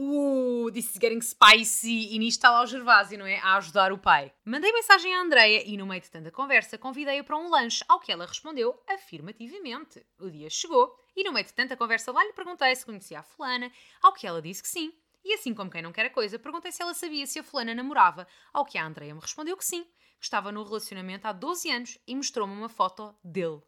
Uh, 0.00 0.70
this 0.70 0.90
is 0.90 0.96
getting 0.96 1.20
spicy. 1.20 2.14
E 2.14 2.18
nisto 2.20 2.38
está 2.38 2.52
lá 2.52 2.62
o 2.62 2.66
Gervásio, 2.66 3.18
não 3.18 3.26
é? 3.26 3.40
A 3.40 3.56
ajudar 3.56 3.92
o 3.92 3.98
pai. 3.98 4.32
Mandei 4.44 4.72
mensagem 4.72 5.12
à 5.12 5.20
Andreia 5.22 5.64
e, 5.66 5.76
no 5.76 5.86
meio 5.86 6.00
de 6.00 6.08
tanta 6.08 6.30
conversa, 6.30 6.78
convidei-a 6.78 7.24
para 7.24 7.36
um 7.36 7.50
lanche, 7.50 7.84
ao 7.88 7.98
que 7.98 8.12
ela 8.12 8.24
respondeu 8.24 8.80
afirmativamente. 8.86 10.06
O 10.20 10.30
dia 10.30 10.48
chegou 10.48 10.96
e, 11.16 11.24
no 11.24 11.32
meio 11.32 11.44
de 11.44 11.52
tanta 11.52 11.76
conversa 11.76 12.12
lá, 12.12 12.22
lhe 12.22 12.32
perguntei 12.32 12.76
se 12.76 12.86
conhecia 12.86 13.18
a 13.18 13.22
fulana, 13.24 13.72
ao 14.00 14.12
que 14.12 14.24
ela 14.24 14.40
disse 14.40 14.62
que 14.62 14.68
sim. 14.68 14.92
E 15.24 15.34
assim 15.34 15.52
como 15.52 15.68
quem 15.68 15.82
não 15.82 15.90
quer 15.90 16.06
a 16.06 16.10
coisa, 16.10 16.38
perguntei 16.38 16.70
se 16.70 16.80
ela 16.80 16.94
sabia 16.94 17.26
se 17.26 17.40
a 17.40 17.42
fulana 17.42 17.74
namorava, 17.74 18.24
ao 18.52 18.64
que 18.64 18.78
a 18.78 18.86
Andreia 18.86 19.12
me 19.12 19.20
respondeu 19.20 19.56
que 19.56 19.64
sim, 19.64 19.82
que 19.82 20.24
estava 20.24 20.52
no 20.52 20.62
relacionamento 20.62 21.26
há 21.26 21.32
12 21.32 21.70
anos 21.72 21.98
e 22.06 22.14
mostrou-me 22.14 22.54
uma 22.54 22.68
foto 22.68 23.16
dele. 23.24 23.60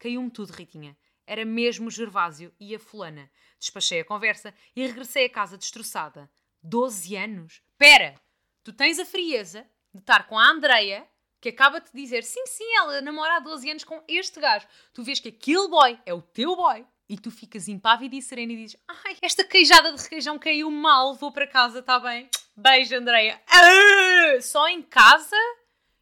Caiu-me 0.00 0.32
tudo, 0.32 0.50
Ritinha. 0.50 0.96
Era 1.26 1.44
mesmo 1.44 1.90
Gervásio 1.90 2.54
e 2.60 2.74
a 2.74 2.78
fulana. 2.78 3.30
Despachei 3.58 4.00
a 4.00 4.04
conversa 4.04 4.54
e 4.74 4.86
regressei 4.86 5.26
a 5.26 5.30
casa 5.30 5.58
destroçada. 5.58 6.30
Doze 6.62 7.16
anos? 7.16 7.62
Pera! 7.76 8.14
Tu 8.62 8.72
tens 8.72 8.98
a 8.98 9.04
frieza 9.04 9.66
de 9.92 10.00
estar 10.00 10.26
com 10.26 10.38
a 10.38 10.48
Andreia, 10.48 11.06
que 11.40 11.48
acaba 11.48 11.80
de 11.80 11.90
dizer 11.92 12.22
sim, 12.24 12.44
sim, 12.46 12.76
ela 12.76 13.00
namora 13.00 13.36
há 13.36 13.40
12 13.40 13.70
anos 13.70 13.84
com 13.84 14.02
este 14.06 14.40
gajo. 14.40 14.66
Tu 14.92 15.02
vês 15.02 15.20
que 15.20 15.28
aquele 15.28 15.68
boy 15.68 15.98
é 16.04 16.14
o 16.14 16.22
teu 16.22 16.54
boy. 16.54 16.86
E 17.08 17.16
tu 17.16 17.30
ficas 17.30 17.68
impávida 17.68 18.16
e 18.16 18.22
serena 18.22 18.52
e 18.52 18.56
dizes 18.56 18.76
ai, 18.88 19.16
esta 19.22 19.44
queijada 19.44 19.92
de 19.92 20.02
requeijão 20.02 20.38
caiu 20.40 20.68
mal, 20.70 21.14
vou 21.14 21.30
para 21.30 21.46
casa, 21.46 21.78
está 21.78 22.00
bem? 22.00 22.28
Beijo, 22.56 22.96
Andreia. 22.96 23.40
Ah, 23.46 24.40
só 24.40 24.66
em 24.68 24.82
casa? 24.82 25.36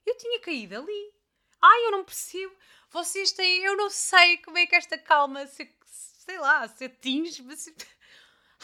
Eu 0.06 0.16
tinha 0.16 0.40
caído 0.40 0.78
ali. 0.78 1.12
Ai, 1.60 1.86
eu 1.86 1.90
não 1.90 2.04
percebo 2.04 2.54
vocês 2.94 3.32
têm, 3.32 3.64
eu 3.64 3.76
não 3.76 3.90
sei 3.90 4.38
como 4.38 4.56
é 4.56 4.66
que 4.66 4.76
esta 4.76 4.96
calma 4.96 5.48
se, 5.48 5.68
sei 5.84 6.38
lá, 6.38 6.66
se 6.68 6.84
atinge. 6.84 7.44
Se... 7.56 7.74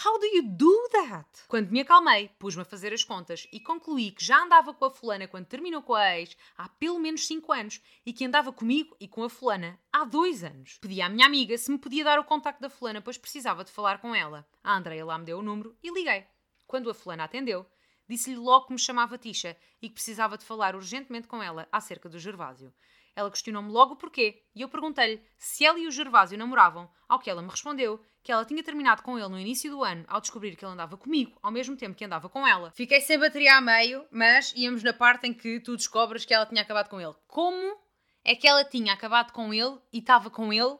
How 0.06 0.20
do 0.20 0.24
you 0.24 0.42
do 0.44 0.88
that? 0.92 1.28
Quando 1.48 1.72
me 1.72 1.80
acalmei, 1.80 2.30
pus-me 2.38 2.62
a 2.62 2.64
fazer 2.64 2.92
as 2.92 3.02
contas 3.02 3.48
e 3.52 3.58
concluí 3.58 4.12
que 4.12 4.24
já 4.24 4.40
andava 4.44 4.72
com 4.72 4.84
a 4.84 4.90
fulana 4.90 5.26
quando 5.26 5.46
terminou 5.46 5.82
com 5.82 5.94
a 5.94 6.16
ex 6.16 6.36
há 6.56 6.68
pelo 6.68 7.00
menos 7.00 7.26
5 7.26 7.52
anos 7.52 7.82
e 8.06 8.12
que 8.12 8.24
andava 8.24 8.52
comigo 8.52 8.96
e 9.00 9.08
com 9.08 9.24
a 9.24 9.28
fulana 9.28 9.76
há 9.92 10.04
2 10.04 10.44
anos. 10.44 10.78
Pedi 10.80 11.02
à 11.02 11.08
minha 11.08 11.26
amiga 11.26 11.58
se 11.58 11.68
me 11.68 11.76
podia 11.76 12.04
dar 12.04 12.20
o 12.20 12.24
contacto 12.24 12.62
da 12.62 12.70
fulana, 12.70 13.02
pois 13.02 13.18
precisava 13.18 13.64
de 13.64 13.72
falar 13.72 13.98
com 13.98 14.14
ela. 14.14 14.48
A 14.62 14.76
Andrea 14.76 15.04
lá 15.04 15.18
me 15.18 15.24
deu 15.24 15.40
o 15.40 15.42
número 15.42 15.76
e 15.82 15.90
liguei. 15.92 16.24
Quando 16.68 16.88
a 16.88 16.94
fulana 16.94 17.24
atendeu, 17.24 17.66
disse-lhe 18.08 18.36
logo 18.36 18.66
que 18.66 18.72
me 18.74 18.78
chamava 18.78 19.18
Tisha 19.18 19.56
e 19.82 19.88
que 19.88 19.94
precisava 19.94 20.38
de 20.38 20.44
falar 20.44 20.76
urgentemente 20.76 21.26
com 21.26 21.42
ela 21.42 21.66
acerca 21.72 22.08
do 22.08 22.18
Gervásio. 22.18 22.72
Ela 23.20 23.30
questionou-me 23.30 23.70
logo 23.70 23.92
o 23.92 23.96
porquê 23.96 24.42
e 24.54 24.62
eu 24.62 24.68
perguntei-lhe 24.68 25.22
se 25.36 25.66
ela 25.66 25.78
e 25.78 25.86
o 25.86 25.90
Gervásio 25.90 26.38
namoravam, 26.38 26.90
ao 27.06 27.18
que 27.18 27.28
ela 27.28 27.42
me 27.42 27.50
respondeu 27.50 28.02
que 28.22 28.32
ela 28.32 28.46
tinha 28.46 28.62
terminado 28.62 29.02
com 29.02 29.18
ele 29.18 29.28
no 29.28 29.38
início 29.38 29.70
do 29.70 29.84
ano 29.84 30.06
ao 30.08 30.22
descobrir 30.22 30.56
que 30.56 30.64
ele 30.64 30.72
andava 30.72 30.96
comigo 30.96 31.38
ao 31.42 31.52
mesmo 31.52 31.76
tempo 31.76 31.94
que 31.94 32.04
andava 32.04 32.30
com 32.30 32.46
ela. 32.46 32.70
Fiquei 32.70 32.98
sem 33.02 33.18
bateria 33.18 33.56
a 33.56 33.60
meio, 33.60 34.06
mas 34.10 34.54
íamos 34.56 34.82
na 34.82 34.94
parte 34.94 35.26
em 35.26 35.34
que 35.34 35.60
tu 35.60 35.76
descobres 35.76 36.24
que 36.24 36.32
ela 36.32 36.46
tinha 36.46 36.62
acabado 36.62 36.88
com 36.88 36.98
ele. 36.98 37.14
Como 37.26 37.78
é 38.24 38.34
que 38.34 38.48
ela 38.48 38.64
tinha 38.64 38.94
acabado 38.94 39.32
com 39.32 39.52
ele 39.52 39.78
e 39.92 39.98
estava 39.98 40.30
com 40.30 40.50
ele 40.50 40.78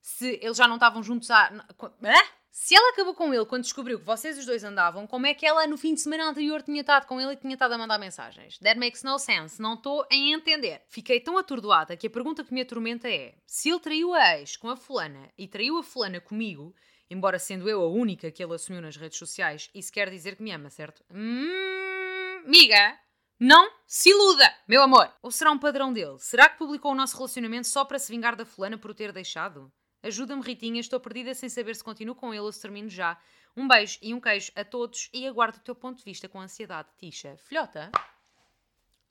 se 0.00 0.38
eles 0.40 0.56
já 0.56 0.66
não 0.66 0.76
estavam 0.76 1.02
juntos 1.02 1.30
há. 1.30 1.48
Hã? 1.48 2.14
Se 2.58 2.74
ela 2.74 2.90
acabou 2.90 3.14
com 3.14 3.34
ele 3.34 3.44
quando 3.44 3.64
descobriu 3.64 3.98
que 3.98 4.04
vocês 4.06 4.38
os 4.38 4.46
dois 4.46 4.64
andavam, 4.64 5.06
como 5.06 5.26
é 5.26 5.34
que 5.34 5.44
ela 5.44 5.66
no 5.66 5.76
fim 5.76 5.92
de 5.92 6.00
semana 6.00 6.24
anterior 6.24 6.62
tinha 6.62 6.80
estado 6.80 7.06
com 7.06 7.20
ele 7.20 7.34
e 7.34 7.36
tinha 7.36 7.52
estado 7.52 7.74
a 7.74 7.78
mandar 7.78 7.98
mensagens? 7.98 8.58
That 8.60 8.80
makes 8.80 9.02
no 9.02 9.18
sense. 9.18 9.60
Não 9.60 9.74
estou 9.74 10.06
a 10.10 10.14
entender. 10.14 10.80
Fiquei 10.88 11.20
tão 11.20 11.36
atordoada 11.36 11.98
que 11.98 12.06
a 12.06 12.10
pergunta 12.10 12.42
que 12.42 12.54
me 12.54 12.62
atormenta 12.62 13.10
é: 13.10 13.34
se 13.46 13.68
ele 13.68 13.78
traiu 13.78 14.14
a 14.14 14.38
ex 14.38 14.56
com 14.56 14.70
a 14.70 14.76
fulana 14.76 15.30
e 15.36 15.46
traiu 15.46 15.76
a 15.76 15.82
fulana 15.82 16.18
comigo, 16.18 16.74
embora 17.10 17.38
sendo 17.38 17.68
eu 17.68 17.82
a 17.82 17.88
única 17.88 18.30
que 18.30 18.42
ele 18.42 18.54
assumiu 18.54 18.80
nas 18.80 18.96
redes 18.96 19.18
sociais, 19.18 19.68
isso 19.74 19.92
quer 19.92 20.08
dizer 20.08 20.34
que 20.34 20.42
me 20.42 20.50
ama, 20.50 20.70
certo? 20.70 21.04
Hum, 21.10 22.42
miga, 22.46 22.98
não 23.38 23.70
se 23.86 24.08
iluda, 24.08 24.50
meu 24.66 24.82
amor. 24.82 25.12
Ou 25.20 25.30
será 25.30 25.50
um 25.50 25.58
padrão 25.58 25.92
dele? 25.92 26.16
Será 26.20 26.48
que 26.48 26.56
publicou 26.56 26.92
o 26.92 26.96
nosso 26.96 27.18
relacionamento 27.18 27.68
só 27.68 27.84
para 27.84 27.98
se 27.98 28.10
vingar 28.10 28.34
da 28.34 28.46
fulana 28.46 28.78
por 28.78 28.92
o 28.92 28.94
ter 28.94 29.12
deixado? 29.12 29.70
Ajuda-me, 30.02 30.42
Ritinha, 30.42 30.80
estou 30.80 31.00
perdida 31.00 31.34
sem 31.34 31.48
saber 31.48 31.74
se 31.74 31.82
continuo 31.82 32.14
com 32.14 32.32
ele 32.32 32.40
ou 32.40 32.52
se 32.52 32.60
termino 32.60 32.88
já. 32.88 33.18
Um 33.56 33.66
beijo 33.66 33.98
e 34.02 34.12
um 34.12 34.20
queijo 34.20 34.52
a 34.54 34.64
todos 34.64 35.08
e 35.12 35.26
aguardo 35.26 35.58
o 35.58 35.62
teu 35.62 35.74
ponto 35.74 35.98
de 35.98 36.04
vista 36.04 36.28
com 36.28 36.40
ansiedade, 36.40 36.88
Tisha. 36.98 37.36
Filhota, 37.38 37.90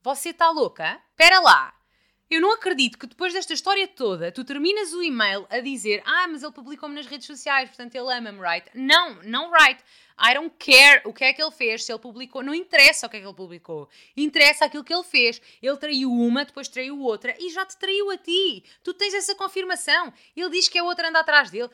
você 0.02 0.30
está 0.30 0.52
louca? 0.52 1.02
Pera 1.16 1.40
lá! 1.40 1.74
Eu 2.30 2.42
não 2.42 2.54
acredito 2.54 2.98
que 2.98 3.06
depois 3.06 3.34
desta 3.34 3.54
história 3.54 3.88
toda 3.88 4.32
tu 4.32 4.44
terminas 4.44 4.94
o 4.94 5.04
e-mail 5.04 5.46
a 5.48 5.60
dizer 5.60 6.02
Ah, 6.06 6.28
mas 6.28 6.42
ele 6.42 6.52
publicou-me 6.52 6.96
nas 6.96 7.06
redes 7.06 7.28
sociais, 7.28 7.70
portanto 7.70 7.94
ele 7.94 8.12
ama-me, 8.12 8.40
right? 8.40 8.68
Não, 8.74 9.22
não 9.22 9.52
right. 9.52 9.84
I 10.20 10.34
don't 10.34 10.56
care 10.58 11.02
o 11.06 11.14
que 11.14 11.24
é 11.24 11.34
que 11.34 11.42
ele 11.42 11.52
fez, 11.52 11.84
se 11.84 11.92
ele 11.92 12.00
publicou, 12.00 12.42
não 12.42 12.56
interessa 12.56 13.06
o 13.06 13.10
que 13.10 13.18
é 13.18 13.20
que 13.20 13.26
ele 13.28 13.36
publicou. 13.36 13.88
Interessa 14.18 14.66
aquilo 14.66 14.84
que 14.84 14.94
ele 14.94 15.04
fez. 15.04 15.40
Ele 15.62 15.78
traiu 15.78 16.12
uma, 16.12 16.46
depois 16.46 16.68
traiu 16.68 17.00
outra 17.00 17.36
e 17.38 17.50
já 17.52 17.66
te 17.66 17.78
traiu 17.78 18.10
a 18.10 18.18
ti. 18.18 18.64
Tu 18.82 18.94
tens 18.94 19.14
essa 19.14 19.36
confirmação. 19.36 20.12
Ele 20.36 20.50
diz 20.50 20.68
que 20.68 20.80
a 20.80 20.84
outra 20.84 21.10
anda 21.10 21.20
atrás 21.20 21.52
dele. 21.52 21.70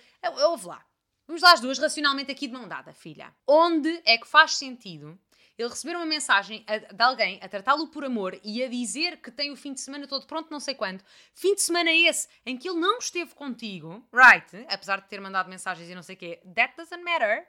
Ouve 0.48 0.68
lá. 0.68 0.84
Vamos 1.28 1.44
lá 1.44 1.54
as 1.54 1.62
duas 1.62 1.80
racionalmente 1.80 2.30
aqui 2.30 2.48
de 2.48 2.54
mão 2.54 2.68
dada, 2.68 2.94
filha. 2.94 3.34
Onde 3.48 4.02
é 4.06 4.18
que 4.18 4.28
faz 4.28 4.56
sentido 4.56 5.18
ele 5.62 5.70
receber 5.70 5.96
uma 5.96 6.06
mensagem 6.06 6.66
de 6.94 7.04
alguém 7.04 7.40
a 7.42 7.48
tratá-lo 7.48 7.88
por 7.88 8.04
amor 8.04 8.40
e 8.44 8.64
a 8.64 8.68
dizer 8.68 9.18
que 9.18 9.32
tem 9.32 9.52
o 9.52 9.56
fim 9.56 9.74
de 9.74 9.82
semana 9.82 10.08
todo 10.08 10.26
pronto, 10.26 10.50
não 10.50 10.60
sei 10.60 10.76
quando. 10.76 11.04
Fim 11.34 11.56
de 11.56 11.62
semana 11.62 11.92
esse 11.92 12.28
em 12.46 12.58
que 12.58 12.70
ele 12.70 12.80
não 12.80 12.98
esteve 12.98 13.34
contigo, 13.36 14.06
right? 14.14 14.66
Apesar 14.70 15.02
de 15.02 15.08
ter 15.08 15.22
mandado 15.22 15.50
mensagens 15.50 15.90
e 15.90 15.96
não 15.96 16.04
sei 16.04 16.16
o 16.16 16.20
quê, 16.20 16.42
that 16.56 16.76
doesn't 16.76 17.04
matter. 17.04 17.48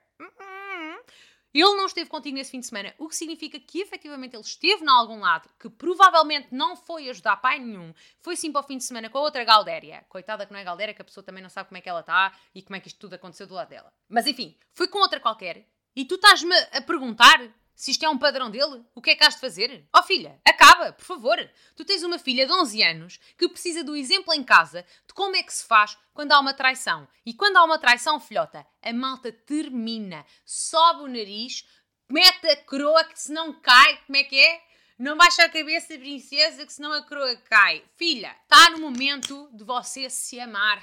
Ele 1.55 1.77
não 1.77 1.85
esteve 1.85 2.09
contigo 2.09 2.35
nesse 2.35 2.51
fim 2.51 2.61
de 2.61 2.67
semana, 2.67 2.95
o 2.97 3.07
que 3.07 3.15
significa 3.15 3.61
que 3.61 3.81
efetivamente 3.81 4.35
ele 4.35 4.43
esteve 4.43 4.83
em 4.83 4.89
algum 4.89 5.21
lado, 5.21 5.51
que 5.61 5.69
provavelmente 5.69 6.49
não 6.51 6.75
foi 6.75 7.11
ajudar 7.11 7.37
pai 7.37 7.59
nenhum, 7.59 7.93
foi 8.21 8.37
sim 8.37 8.51
para 8.51 8.63
o 8.63 8.65
fim 8.65 8.79
de 8.79 8.85
semana 8.85 9.11
com 9.11 9.19
a 9.19 9.21
outra 9.21 9.45
Galdéria. 9.45 10.03
Coitada 10.09 10.47
que 10.47 10.53
não 10.53 10.59
é 10.59 10.65
Galdéria, 10.65 10.95
que 10.95 11.03
a 11.03 11.05
pessoa 11.05 11.23
também 11.23 11.43
não 11.43 11.51
sabe 11.51 11.69
como 11.69 11.77
é 11.77 11.83
que 11.83 11.91
ela 11.91 12.01
está 12.01 12.35
e 12.55 12.63
como 12.63 12.77
é 12.77 12.81
que 12.81 12.89
isto 12.89 12.99
tudo 12.99 13.15
aconteceu 13.15 13.47
do 13.47 13.53
lado 13.53 13.69
dela. 13.69 13.93
Mas 14.09 14.27
enfim, 14.27 14.57
foi 14.73 14.89
com 14.89 14.99
outra 14.99 15.21
qualquer. 15.21 15.69
E 15.95 16.07
tu 16.07 16.15
estás-me 16.15 16.57
a 16.73 16.81
perguntar 16.81 17.39
se 17.75 17.91
isto 17.91 18.05
é 18.05 18.09
um 18.09 18.19
padrão 18.19 18.51
dele, 18.51 18.85
o 18.95 19.01
que 19.01 19.11
é 19.11 19.17
que 19.17 19.25
has 19.25 19.35
de 19.35 19.41
fazer? 19.41 19.87
Oh 19.97 20.03
filha, 20.03 20.41
acaba, 20.47 20.93
por 20.93 21.05
favor. 21.05 21.51
Tu 21.77 21.85
tens 21.85 22.03
uma 22.03 22.19
filha 22.19 22.47
de 22.47 22.53
11 22.53 22.83
anos 22.83 23.21
que 23.37 23.49
precisa 23.49 23.83
do 23.83 23.97
exemplo 23.97 24.33
em 24.35 24.43
casa 24.43 24.85
de 25.07 25.15
como 25.15 25.37
é 25.37 25.43
que 25.43 25.53
se 25.53 25.65
faz 25.65 25.97
quando 26.13 26.33
há 26.33 26.41
uma 26.41 26.55
traição. 26.55 27.09
E 27.25 27.35
quando 27.35 27.57
há 27.57 27.65
uma 27.65 27.79
traição, 27.79 28.21
filhota, 28.21 28.67
a 28.83 28.93
malta 28.93 29.33
termina, 29.33 30.25
sobe 30.45 31.03
o 31.03 31.09
nariz, 31.09 31.67
mete 32.09 32.47
a 32.47 32.57
coroa 32.65 33.05
que 33.05 33.19
se 33.19 33.33
não 33.33 33.53
cai, 33.53 33.97
como 34.07 34.17
é 34.17 34.25
que 34.25 34.39
é? 34.39 34.63
Não 34.99 35.17
baixa 35.17 35.45
a 35.45 35.49
cabeça, 35.49 35.99
princesa, 35.99 36.65
que 36.65 36.73
senão 36.73 36.93
a 36.93 37.03
coroa 37.03 37.35
cai. 37.37 37.83
Filha, 37.97 38.37
está 38.43 38.71
no 38.71 38.79
momento 38.79 39.51
de 39.53 39.65
você 39.65 40.09
se 40.09 40.39
amar. 40.39 40.83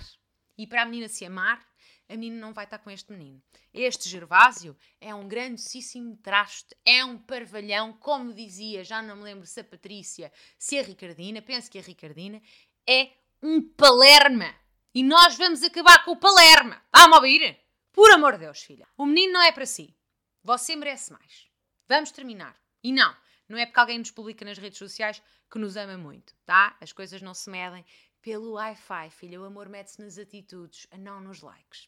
E 0.57 0.67
para 0.67 0.81
a 0.81 0.85
menina 0.85 1.07
se 1.07 1.23
amar, 1.23 1.65
a 2.09 2.17
menina 2.17 2.41
não 2.41 2.53
vai 2.53 2.65
estar 2.65 2.79
com 2.79 2.89
este 2.89 3.11
menino. 3.11 3.41
Este 3.71 4.09
Gervásio 4.09 4.75
é 4.99 5.13
um 5.13 5.27
grandíssimo 5.27 6.17
traste, 6.17 6.75
é 6.83 7.05
um 7.05 7.19
parvalhão, 7.19 7.93
como 7.93 8.33
dizia, 8.33 8.83
já 8.83 9.01
não 9.01 9.17
me 9.17 9.23
lembro 9.23 9.45
se 9.45 9.59
a 9.59 9.63
Patrícia, 9.63 10.31
se 10.57 10.79
a 10.79 10.81
Ricardina, 10.81 11.39
penso 11.39 11.69
que 11.69 11.77
a 11.77 11.81
Ricardina, 11.81 12.41
é 12.87 13.11
um 13.43 13.61
palerma. 13.61 14.53
E 14.93 15.03
nós 15.03 15.37
vamos 15.37 15.61
acabar 15.61 16.03
com 16.03 16.11
o 16.11 16.17
palerma. 16.17 16.81
Está-me 16.87 17.13
a 17.13 17.17
ouvir? 17.17 17.59
Por 17.91 18.11
amor 18.11 18.33
de 18.33 18.39
Deus, 18.39 18.59
filha. 18.63 18.87
O 18.97 19.05
menino 19.05 19.33
não 19.33 19.41
é 19.43 19.51
para 19.51 19.67
si. 19.67 19.95
Você 20.43 20.75
merece 20.75 21.13
mais. 21.13 21.47
Vamos 21.87 22.11
terminar. 22.11 22.59
E 22.83 22.91
não, 22.91 23.15
não 23.47 23.57
é 23.57 23.67
porque 23.67 23.79
alguém 23.79 23.99
nos 23.99 24.09
publica 24.09 24.43
nas 24.43 24.57
redes 24.57 24.79
sociais 24.79 25.21
que 25.49 25.59
nos 25.59 25.77
ama 25.77 25.97
muito, 25.97 26.33
tá? 26.45 26.75
As 26.81 26.91
coisas 26.91 27.21
não 27.21 27.35
se 27.35 27.49
medem 27.49 27.85
pelo 28.21 28.53
Wi-Fi, 28.53 29.09
filha. 29.11 29.39
O 29.39 29.45
amor 29.45 29.69
mede-se 29.69 30.01
nas 30.01 30.17
atitudes, 30.17 30.87
não 30.97 31.21
nos 31.21 31.41
likes. 31.41 31.87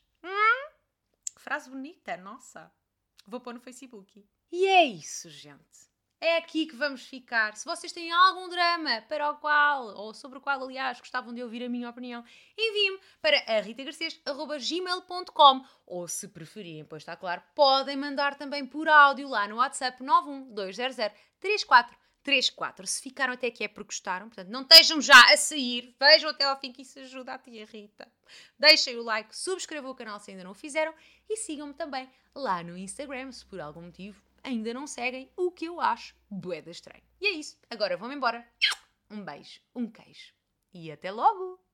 Frase 1.41 1.69
bonita, 1.71 2.15
nossa. 2.17 2.71
Vou 3.25 3.39
pôr 3.39 3.55
no 3.55 3.59
Facebook. 3.59 4.23
E 4.51 4.67
é 4.67 4.85
isso, 4.85 5.27
gente. 5.27 5.89
É 6.19 6.37
aqui 6.37 6.67
que 6.67 6.75
vamos 6.75 7.07
ficar. 7.07 7.57
Se 7.57 7.65
vocês 7.65 7.91
têm 7.91 8.11
algum 8.11 8.47
drama 8.47 9.01
para 9.09 9.31
o 9.31 9.37
qual, 9.37 9.87
ou 9.95 10.13
sobre 10.13 10.37
o 10.37 10.41
qual, 10.41 10.61
aliás, 10.61 10.99
gostavam 10.99 11.33
de 11.33 11.41
ouvir 11.41 11.63
a 11.63 11.69
minha 11.69 11.89
opinião, 11.89 12.23
enviem-me 12.55 12.99
para 13.19 13.59
ritagarcês.gmail.com 13.59 15.65
ou, 15.87 16.07
se 16.07 16.27
preferirem, 16.27 16.85
pois 16.85 17.01
está 17.01 17.15
claro, 17.15 17.41
podem 17.55 17.97
mandar 17.97 18.37
também 18.37 18.63
por 18.63 18.87
áudio 18.87 19.27
lá 19.27 19.47
no 19.47 19.55
WhatsApp 19.55 20.03
91200 20.03 20.97
34 21.39 21.97
34. 22.23 22.85
Se 22.85 23.01
ficaram 23.01 23.33
até 23.33 23.47
aqui 23.47 23.63
é 23.63 23.67
porque 23.67 23.87
gostaram, 23.87 24.27
portanto, 24.27 24.49
não 24.49 24.61
estejam 24.61 25.01
já 25.01 25.19
a 25.33 25.37
sair, 25.37 25.95
vejam 25.99 26.29
até 26.29 26.43
ao 26.43 26.59
fim 26.59 26.71
que 26.71 26.83
isso 26.83 26.99
ajuda 26.99 27.33
a 27.33 27.39
tia 27.39 27.65
Rita. 27.65 28.07
Deixem 28.57 28.97
o 28.97 29.03
like, 29.03 29.35
subscrevam 29.35 29.91
o 29.91 29.95
canal 29.95 30.19
se 30.19 30.31
ainda 30.31 30.43
não 30.43 30.51
o 30.51 30.55
fizeram 30.55 30.93
e 31.31 31.37
sigam-me 31.37 31.73
também 31.73 32.09
lá 32.35 32.61
no 32.61 32.77
Instagram, 32.77 33.31
se 33.31 33.45
por 33.45 33.61
algum 33.61 33.83
motivo 33.83 34.21
ainda 34.43 34.73
não 34.73 34.85
seguem, 34.85 35.31
o 35.37 35.49
que 35.49 35.65
eu 35.65 35.79
acho 35.79 36.13
boeda 36.29 36.69
estranho. 36.69 37.03
E 37.21 37.27
é 37.27 37.31
isso, 37.31 37.57
agora 37.69 37.95
vou-me 37.95 38.15
embora. 38.15 38.45
Um 39.09 39.23
beijo, 39.23 39.61
um 39.73 39.89
queijo 39.89 40.33
e 40.73 40.91
até 40.91 41.09
logo! 41.09 41.61